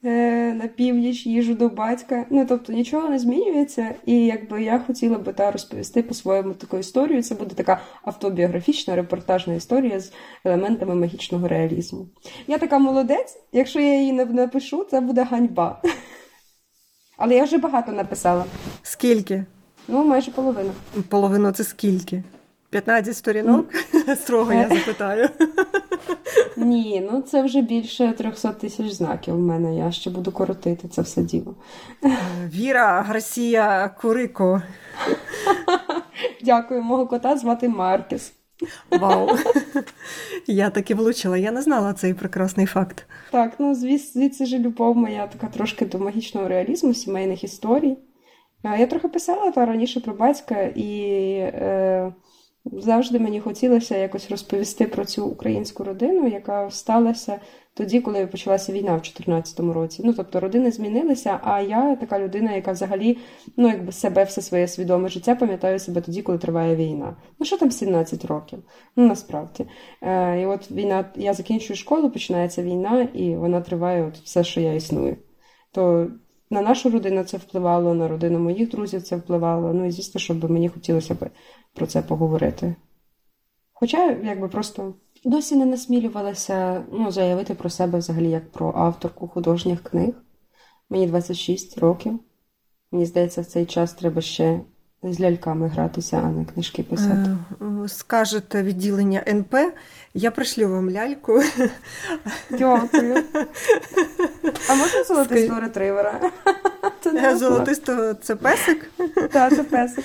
[0.02, 2.26] на північ, їжу до батька.
[2.30, 3.94] Ну, тобто нічого не змінюється.
[4.06, 7.22] І якби я хотіла би та розповісти по-своєму таку історію.
[7.22, 10.12] Це буде така автобіографічна репортажна історія з
[10.44, 12.08] елементами магічного реалізму.
[12.46, 15.82] Я така молодець, якщо я її не напишу, це буде ганьба.
[17.16, 18.44] Але я вже багато написала.
[18.82, 19.44] Скільки?
[19.88, 20.70] Ну, майже половину.
[21.08, 22.22] Половину це скільки?
[22.70, 23.72] 15 сторінок?
[24.16, 25.28] Строго я запитаю.
[26.56, 29.76] Ні, ну це вже більше 300 тисяч знаків в мене.
[29.76, 31.54] Я ще буду коротити це все діло.
[32.46, 34.62] Віра Гарсія Курико.
[36.42, 38.32] Дякую, мого кота звати Маркес.
[38.90, 39.28] Вау.
[40.46, 41.36] Я таки влучила.
[41.38, 43.06] Я не знала цей прекрасний факт.
[43.30, 47.96] Так, ну звіс- звідси ж любов моя така трошки до магічного реалізму, сімейних історій.
[48.78, 51.00] Я трохи писала та раніше про батька, і
[51.38, 52.12] е,
[52.64, 57.40] завжди мені хотілося якось розповісти про цю українську родину, яка сталася
[57.74, 60.02] тоді, коли почалася війна в 2014 році.
[60.04, 63.18] Ну, тобто родини змінилися, а я така людина, яка взагалі
[63.56, 67.16] ну, якби себе все своє свідоме життя пам'ятаю себе тоді, коли триває війна.
[67.38, 68.58] Ну, що там 17 років?
[68.96, 69.66] Ну, насправді.
[70.02, 74.60] Е, і от війна, я закінчую школу, починається війна, і вона триває от все, що
[74.60, 75.16] я існую.
[75.72, 76.10] То
[76.50, 79.72] на нашу родину це впливало, на родину моїх друзів це впливало.
[79.72, 81.30] Ну і звісно, щоб мені хотілося б
[81.74, 82.74] про це поговорити.
[83.72, 84.94] Хоча, якби просто
[85.24, 90.14] досі не насмілювалася ну, заявити про себе взагалі як про авторку художніх книг.
[90.90, 92.18] Мені 26 років.
[92.92, 94.60] Мені здається, в цей час треба ще
[95.02, 97.36] з ляльками гратися, а не книжки писати.
[97.84, 99.54] Е, Скажете відділення НП,
[100.14, 101.42] я пришлю вам ляльку.
[102.50, 103.24] Дякую.
[104.70, 106.20] А можна золотистого Скажи- ретривера?
[107.06, 107.36] Е, можна.
[107.36, 108.90] Золотисто це песик.
[109.32, 110.04] Так, це песик.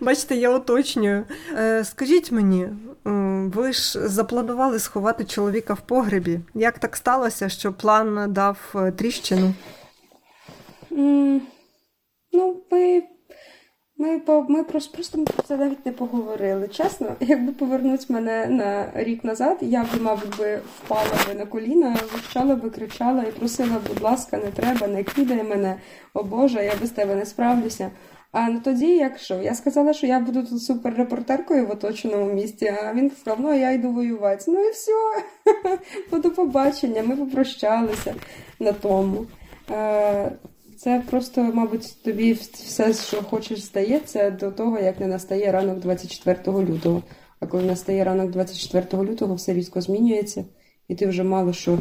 [0.00, 1.24] Бачите, я уточнюю.
[1.58, 2.68] Е, Скажіть мені,
[3.54, 6.40] ви ж запланували сховати чоловіка в погребі.
[6.54, 9.54] Як так сталося, що план дав е, тріщину?
[12.32, 13.02] Ну, ми,
[13.98, 16.68] ми, ми просто, просто ми про це навіть не поговорили.
[16.68, 21.96] Чесно, якби повернуть мене на рік назад, я б, мабуть, би впала би на коліна,
[22.12, 25.76] вищала би, кричала і просила, будь ласка, не треба, не кидай мене,
[26.14, 27.90] о Боже, я без тебе не справлюся.
[28.36, 29.42] А ну тоді, як що?
[29.42, 33.54] Я сказала, що я буду тут суперрепортеркою в оточеному місті, а він сказав, ну а
[33.54, 34.44] я йду воювати.
[34.48, 34.92] Ну і все,
[36.12, 38.14] до побачення, ми попрощалися
[38.60, 39.26] на тому.
[39.70, 40.32] Е,
[40.78, 46.38] Це просто, мабуть, тобі все, що хочеш, здається до того, як не настає ранок 24
[46.46, 47.02] лютого.
[47.40, 50.44] А коли настає ранок 24 лютого, все різко змінюється,
[50.88, 51.78] і ти вже мало що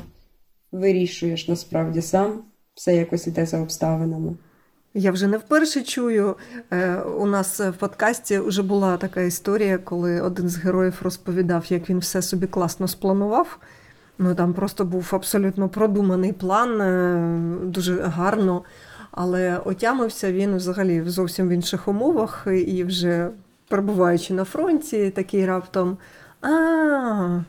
[0.71, 2.43] вирішуєш насправді сам,
[2.73, 4.35] все якось іде за обставинами.
[4.93, 6.35] Я вже не вперше чую.
[6.71, 11.89] Е, У нас в подкасті вже була така історія, коли один з героїв розповідав, як
[11.89, 13.59] він все собі класно спланував.
[14.17, 18.63] Ну там просто був абсолютно продуманий план, е, дуже гарно.
[19.11, 23.29] Але отямився він взагалі зовсім в інших умовах, і вже
[23.67, 25.97] перебуваючи на фронті, такий раптом.
[26.41, 27.39] А,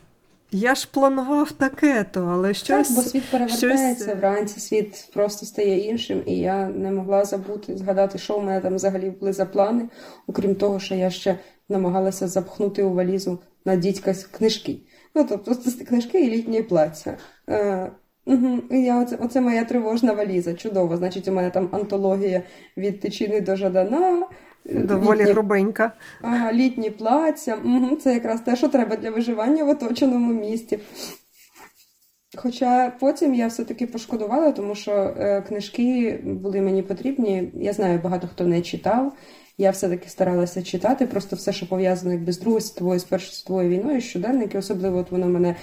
[0.55, 2.88] я ж планував таке-то, але щось.
[2.88, 7.76] Так, бо світ перевертається щось- вранці, світ просто стає іншим, і я не могла забути
[7.76, 9.88] згадати, що в мене там взагалі були за плани,
[10.26, 11.38] окрім того, що я ще
[11.68, 14.76] намагалася запхнути у валізу на дідька книжки.
[15.14, 15.55] Ну, тобто
[15.88, 17.16] книжки і літнє плаття.
[17.48, 17.90] Е,
[18.26, 18.59] угу.
[18.70, 20.55] Я, оце, оце моя тривожна валіза.
[20.55, 20.96] Чудово.
[20.96, 22.42] Значить, у мене там антологія
[22.76, 24.26] від тичини до Жадана,
[24.65, 25.93] Доволі літні, грубенька.
[26.23, 27.59] ага, літні плаття.
[27.65, 30.79] Угу, це якраз те, що треба для виживання в оточеному місті.
[32.37, 37.53] Хоча потім я все-таки пошкодувала, тому що е, книжки були мені потрібні.
[37.55, 39.12] Я знаю, багато хто не читав.
[39.59, 43.69] Я все-таки старалася читати, просто все, що пов'язано якби з Другою світовою, з Першою світовою
[43.69, 45.57] війною, щоденники, особливо от воно мене.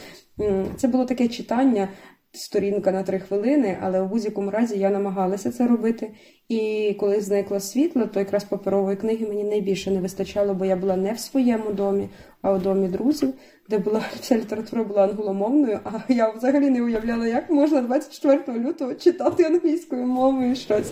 [0.78, 1.88] Це було таке читання,
[2.34, 6.11] сторінка на три хвилини, але в будь-якому разі я намагалася це робити.
[6.49, 10.95] І коли зникло світло, то якраз паперової книги мені найбільше не вистачало, бо я була
[10.95, 12.09] не в своєму домі,
[12.41, 13.34] а у домі друзів,
[13.69, 15.79] де була вся література була англомовною.
[15.84, 20.91] А я взагалі не уявляла, як можна 24 лютого читати англійською мовою щось.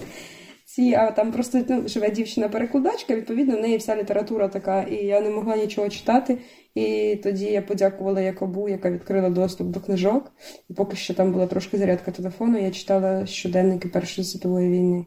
[0.69, 5.21] Ці, а там просто ну, живе дівчина-перекладачка, відповідно, в неї вся література така, і я
[5.21, 6.37] не могла нічого читати.
[6.75, 10.31] І тоді я подякувала Якобу, яка відкрила доступ до книжок.
[10.69, 15.05] І поки що там була трошки зарядка телефону, я читала щоденники Першої світової війни.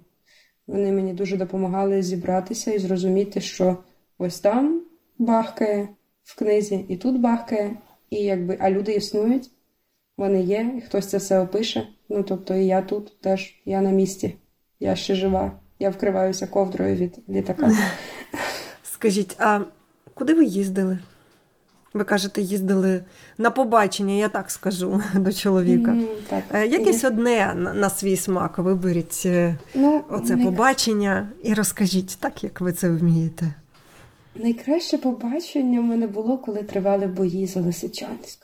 [0.67, 3.77] Вони мені дуже допомагали зібратися і зрозуміти, що
[4.19, 4.83] ось там
[5.19, 5.89] бахкає
[6.23, 7.77] в книзі, і тут бахкає,
[8.11, 9.51] і якби, а люди існують,
[10.17, 11.89] вони є, і хтось це все опише.
[12.09, 14.35] Ну тобто і я тут теж, я на місці,
[14.83, 17.71] я ще жива, я вкриваюся ковдрою від літака.
[18.83, 19.61] Скажіть, а
[20.15, 20.99] куди ви їздили?
[21.95, 23.05] Ви кажете, їздили
[23.39, 25.91] на побачення, я так скажу до чоловіка.
[25.91, 26.43] М, Так.
[26.55, 28.59] Е, Якесь одне на, на свій смак.
[28.59, 33.55] Виберіть е, Ну, оце най- побачення і розкажіть так, як ви це вмієте.
[34.35, 38.39] Найкраще побачення в мене було, коли тривали бої за Лисичанськ.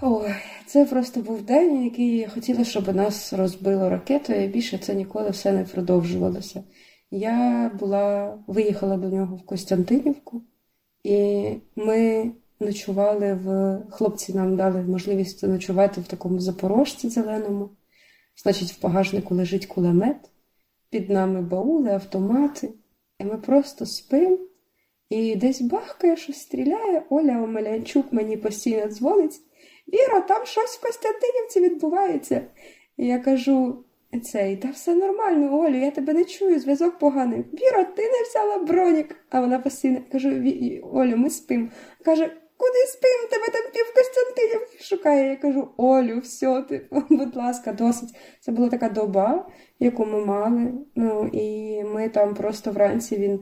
[0.00, 0.34] Ой,
[0.66, 5.30] це просто був день, який я хотіла, щоб нас розбило ракетою, і більше це ніколи
[5.30, 6.64] все не продовжувалося.
[7.10, 10.42] Я була, виїхала до нього в Костянтинівку,
[11.02, 12.30] і ми
[12.60, 13.78] ночували в.
[13.90, 17.70] Хлопці нам дали можливість ночувати в такому запорожці зеленому.
[18.42, 20.30] Значить, в багажнику лежить кулемет,
[20.90, 22.72] під нами баули, автомати.
[23.18, 24.38] І ми просто спимо.
[25.10, 27.02] І десь бахкає, щось стріляє.
[27.10, 29.40] Оля Омелянчук мені постійно дзвонить.
[29.94, 32.42] Віра, там щось в Костянтинівці відбувається.
[32.96, 33.84] І я кажу:
[34.24, 37.44] цей, та все нормально, Олю, я тебе не чую, зв'язок поганий.
[37.52, 39.16] Віра, ти не взяла бронік.
[39.30, 41.68] А вона постійно кажу: «Ві- Олю, ми спимо.
[42.04, 42.24] Каже,
[42.56, 43.28] куди спимо?
[43.30, 45.30] Тебе там пів Костянтинівки шукає.
[45.30, 48.08] Я кажу, Олю, все, ти, будь ласка, досить.
[48.40, 50.72] Це була така доба, яку ми мали.
[50.94, 53.40] Ну і ми там просто вранці він.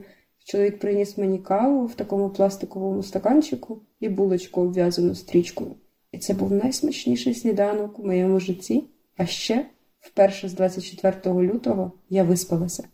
[0.48, 5.74] Чоловік приніс мені каву в такому пластиковому стаканчику і булочку обв'язану стрічкою.
[6.16, 8.84] І це був найсмачніший сніданок у моєму житті.
[9.16, 9.66] А ще,
[10.00, 12.88] вперше з 24 лютого, я виспалася.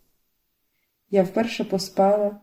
[1.10, 2.40] Я вперше поспала,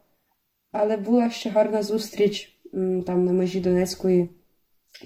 [0.71, 2.59] але була ще гарна зустріч
[3.05, 4.29] там на межі Донецької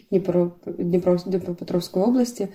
[0.10, 2.48] Дніпро, Дніпро, Дніпропетровської області.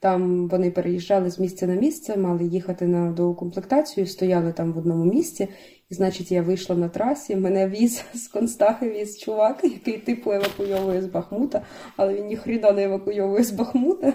[0.00, 5.04] Там вони переїжджали з місця на місце, мали їхати на доукомплектацію, стояли там в одному
[5.04, 5.48] місці.
[5.90, 11.02] І, значить, я вийшла на трасі, мене віз з Констахи віз чувак, який типу евакуйовує
[11.02, 11.62] з Бахмута,
[11.96, 14.12] але він ніхріна не евакуйовує з Бахмута.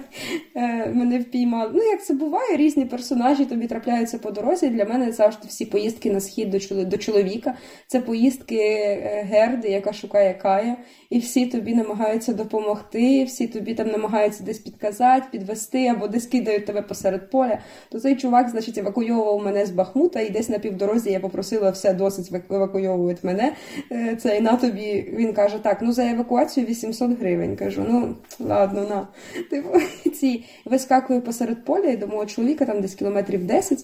[0.55, 1.71] Е, мене впіймали.
[1.73, 4.69] Ну, як це буває, різні персонажі тобі трапляються по дорозі.
[4.69, 7.55] Для мене завжди всі поїздки на схід до, чоло- до чоловіка.
[7.87, 10.77] Це поїздки е, Герди, яка шукає Кая,
[11.09, 16.65] і всі тобі намагаються допомогти, всі тобі там намагаються десь підказати, підвести або десь кидають
[16.65, 17.59] тебе посеред поля.
[17.89, 21.93] То цей чувак, значить, евакуйовував мене з Бахмута, і десь на півдорозі я попросила все
[21.93, 23.53] досить евак- евакуйовують мене.
[23.91, 27.55] Е, Це і на тобі він каже: так, ну за евакуацію 800 гривень.
[27.55, 29.07] Кажу, ну ладно, на.
[29.49, 29.69] Типу,
[30.11, 33.79] ці вискакую посеред поля і до мого чоловіка, там десь кілометрів 10,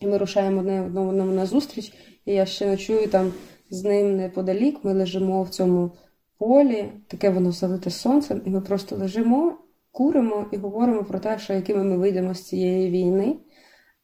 [0.00, 1.92] і ми рушаємо одне одному на зустріч.
[2.24, 3.32] І я ще ночую там
[3.70, 4.84] з ним неподалік.
[4.84, 5.90] Ми лежимо в цьому
[6.38, 9.58] полі, таке воно залите сонцем, і ми просто лежимо,
[9.92, 13.36] куримо і говоримо про те, що якими ми вийдемо з цієї війни.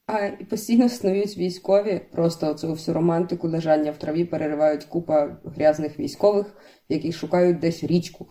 [0.06, 6.46] А постійно снують військові, просто оцю всю романтику лежання в траві переривають купа грязних військових,
[6.88, 8.26] які шукають десь річку.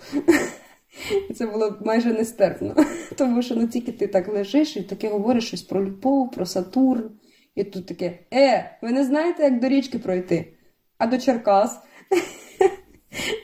[1.36, 2.76] Це було майже нестерпно.
[3.18, 7.12] Тому що ну тільки ти так лежиш і таке говориш щось про любов, про Сатурн.
[7.56, 10.54] І тут таке: Е, ви не знаєте, як до річки пройти?
[10.98, 11.80] А до Черкас?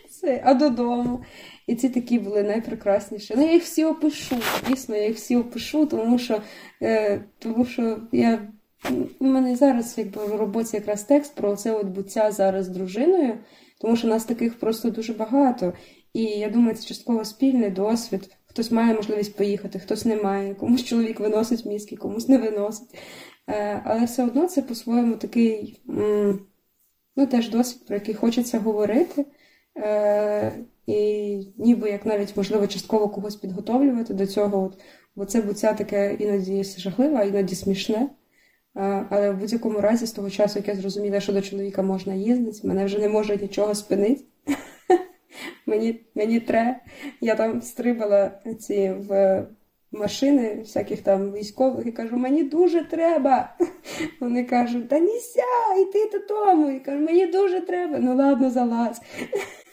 [0.09, 1.23] Це, а додому.
[1.67, 3.33] І ці такі були найпрекрасніші.
[3.37, 4.35] Ну, я їх всі опишу.
[4.69, 6.41] Дійсно, я їх всі опишу, тому що,
[6.81, 8.47] е, тому що я.
[9.19, 13.37] У мене зараз якби в роботі якраз текст про це от буття зараз з дружиною,
[13.81, 15.73] тому що нас таких просто дуже багато.
[16.13, 18.29] І я думаю, це частково спільний досвід.
[18.45, 22.95] Хтось має можливість поїхати, хтось не має, комусь чоловік виносить мізки, комусь не виносить.
[23.49, 25.81] Е, але все одно це по-своєму такий
[27.15, 29.25] ну, теж досвід, про який хочеться говорити.
[30.91, 34.63] І ніби як навіть можливо частково когось підготовлювати до цього.
[34.63, 34.81] От,
[35.15, 38.09] бо це буття таке іноді жахливе, а іноді смішне.
[39.09, 42.67] Але в будь-якому разі, з того часу, як я зрозуміла, що до чоловіка можна їздити,
[42.67, 44.23] мене вже не може нічого спинити.
[45.65, 46.79] Мені, мені тре.
[47.21, 49.43] Я там стрибала ці в
[49.91, 53.57] машини всяких там військових і кажу, мені дуже треба.
[54.19, 55.43] Вони кажуть, та ніся,
[55.81, 56.69] йти додому.
[56.69, 57.99] І кажу, мені дуже треба.
[57.99, 59.01] Ну ладно, залазь.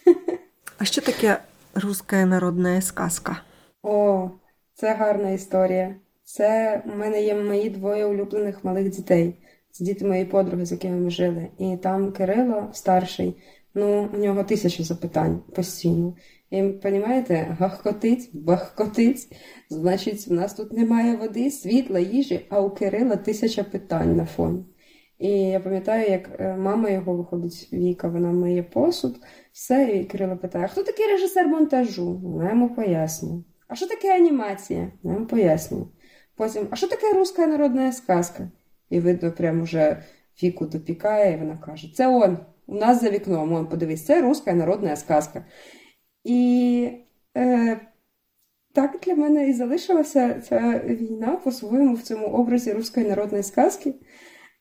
[0.79, 1.39] А що таке
[1.75, 3.43] руська народна сказка?
[3.83, 4.31] О,
[4.75, 5.97] це гарна історія.
[6.25, 9.35] Це в мене є мої двоє улюблених малих дітей.
[9.71, 11.49] Це діти моєї подруги, з якими ми жили.
[11.59, 13.37] І там Кирило, старший,
[13.75, 16.15] ну, у нього тисяча запитань постійно.
[16.51, 19.37] І розумієте, гахкотить, бахкотить.
[19.71, 24.65] Значить, в нас тут немає води, світла, їжі, а у Кирила тисяча питань на фоні.
[25.19, 29.21] І я пам'ятаю, як е, мама його виходить, Віка, вона миє посуд,
[29.53, 32.19] все, і Кирило питає: хто такий режисер монтажу?
[32.19, 33.43] Вона йому пояснює.
[33.69, 34.93] А що таке анімація?
[35.03, 35.85] Вона йому пояснює.
[36.37, 38.51] Потім, а що таке руська народна сказка?
[38.91, 40.03] І видно, прямо вже
[40.43, 44.53] Віку допікає, і вона каже: Це он, у нас за вікном, он, подивись, це руська
[44.53, 45.45] народна сказка.
[46.25, 46.91] І
[47.37, 47.81] е,
[48.73, 53.95] так для мене і залишилася ця війна по-своєму в цьому образі руської народної сказки.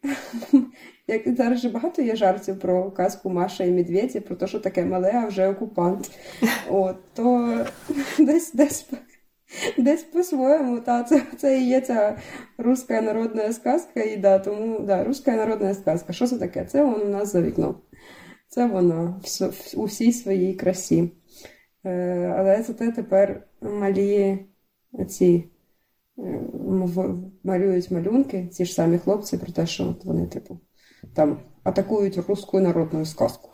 [1.08, 4.86] Як зараз же багато є жартів про казку Маша і Медведі, про те, що таке
[4.86, 6.12] мале, а вже окупант.
[6.70, 7.58] От, то
[8.20, 8.90] десь десь,
[9.78, 12.18] десь по-своєму, та, це, це і є ця
[12.58, 16.14] руська народна сказка, і да, тому да, руська народна сказка.
[16.14, 16.66] Що це таке?
[16.66, 17.76] Це воно у нас за вікном.
[18.50, 19.22] Це воно
[19.76, 21.12] у всій своїй красі.
[21.86, 24.40] Е, але зате тепер малі
[25.10, 25.50] ці
[27.44, 30.60] малюють малюнки, ці ж самі хлопці, про те, що от вони, типу,
[31.14, 33.50] там атакують руську народну сказку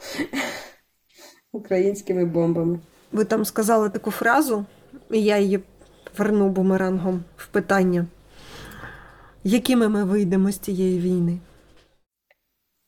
[1.51, 2.79] українськими бомбами.
[3.11, 4.65] Ви там сказали таку фразу,
[5.11, 5.59] і я її
[6.17, 8.07] верну бумерангом в питання.
[9.43, 11.39] Якими ми вийдемо з цієї війни?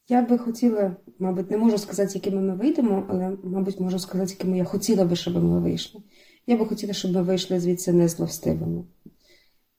[0.08, 4.58] Я би хотіла, мабуть, не можу сказати, якими ми вийдемо, але, мабуть, можу сказати, якими
[4.58, 6.02] я хотіла би, щоб ми вийшли.
[6.48, 8.84] Я би хотіла, щоб ми вийшли звідси не зловстивими.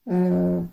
[0.09, 0.69] Е,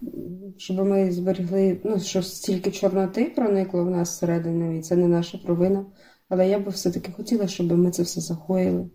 [0.58, 5.38] щоб ми зберегли, ну, що стільки чорноти проникло в нас всередину, і це не наша
[5.38, 5.86] провина.
[6.30, 8.90] Але я би все-таки хотіла, щоб ми це все загоїли.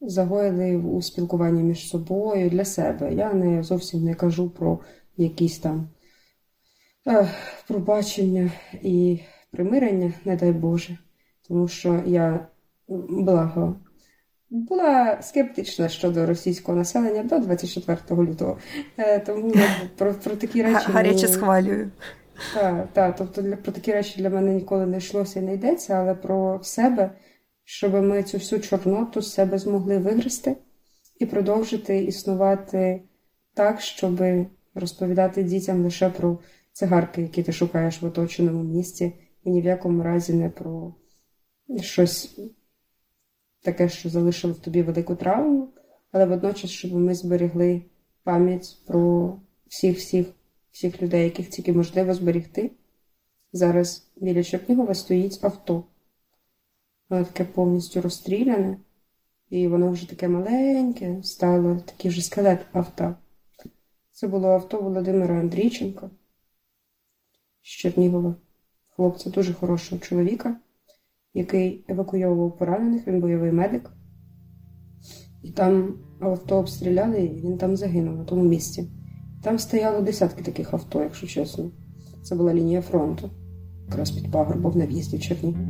[0.00, 3.14] Загоїли у спілкуванні між собою для себе.
[3.14, 4.80] Я не зовсім не кажу про
[5.16, 5.88] якісь там
[7.06, 7.28] е,
[7.68, 8.50] пробачення
[8.82, 9.20] і
[9.50, 10.98] примирення, не дай Боже.
[11.48, 12.48] Тому що я
[13.08, 13.76] благо
[14.50, 18.58] була скептична щодо російського населення до 24 лютого.
[18.98, 19.54] Е, тому
[19.96, 21.90] про, про такі речі гаряче схвалюю.
[22.54, 25.94] Так, так, тобто для про такі речі для мене ніколи не йшлося і не йдеться,
[25.94, 27.10] але про себе,
[27.64, 30.56] щоб ми цю всю чорноту з себе змогли вигрести
[31.18, 33.02] і продовжити існувати
[33.54, 34.22] так, щоб
[34.74, 36.38] розповідати дітям лише про
[36.72, 39.12] цигарки, які ти шукаєш в оточеному місті,
[39.44, 40.94] і ні в якому разі не про
[41.80, 42.40] щось
[43.62, 45.68] таке, що залишило в тобі велику травму,
[46.12, 47.82] але водночас, щоб ми зберегли
[48.22, 49.36] пам'ять про
[49.68, 49.98] всіх
[50.72, 52.70] всіх людей, яких тільки можливо зберегти.
[53.52, 55.84] Зараз біля Чернігова стоїть авто.
[57.08, 58.78] Воно таке повністю розстріляне,
[59.50, 63.14] і воно вже таке маленьке, стало такий вже скелет авто.
[64.12, 66.10] Це було авто Володимира Андрійченка
[67.62, 68.34] з Чернігова,
[68.88, 70.56] хлопця дуже хорошого чоловіка
[71.34, 73.90] який евакуйовував поранених, він бойовий медик.
[75.42, 78.88] І там авто обстріляли, і він там загинув на тому місці.
[79.42, 81.70] Там стояло десятки таких авто, якщо чесно.
[82.22, 83.30] Це була лінія фронту,
[83.88, 85.68] якраз під пагорбом на в'їзді в Чернігів.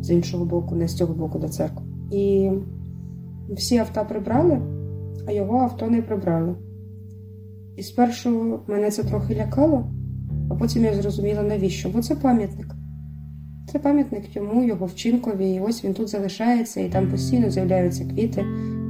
[0.00, 1.82] З іншого боку, не з цього боку до церкви.
[2.10, 2.50] І
[3.50, 4.62] всі авто прибрали,
[5.26, 6.54] а його авто не прибрали.
[7.76, 9.92] І спершу мене це трохи лякало,
[10.50, 11.88] а потім я зрозуміла, навіщо?
[11.88, 12.71] Бо це пам'ятник.
[13.66, 18.44] Це пам'ятник йому, його вчинкові, і ось він тут залишається, і там постійно з'являються квіти.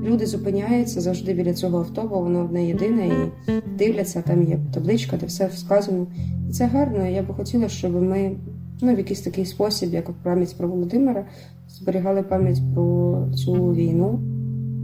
[0.04, 5.16] Люди зупиняються завжди біля цього авто, бо воно одне єдине, і дивляться, там є табличка,
[5.16, 6.06] де все сказано.
[6.48, 7.06] І це гарно.
[7.06, 8.36] Я би хотіла, щоб ми
[8.82, 11.24] ну, в якийсь такий спосіб, як пам'ять про Володимира,
[11.68, 14.20] зберігали пам'ять про цю війну,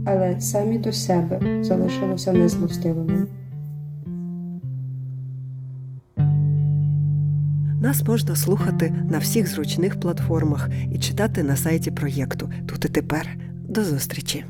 [0.05, 3.27] але самі до себе залишилося незлостивими.
[7.81, 13.37] Нас можна слухати на всіх зручних платформах і читати на сайті проєкту Тут і тепер.
[13.69, 14.45] До зустрічі!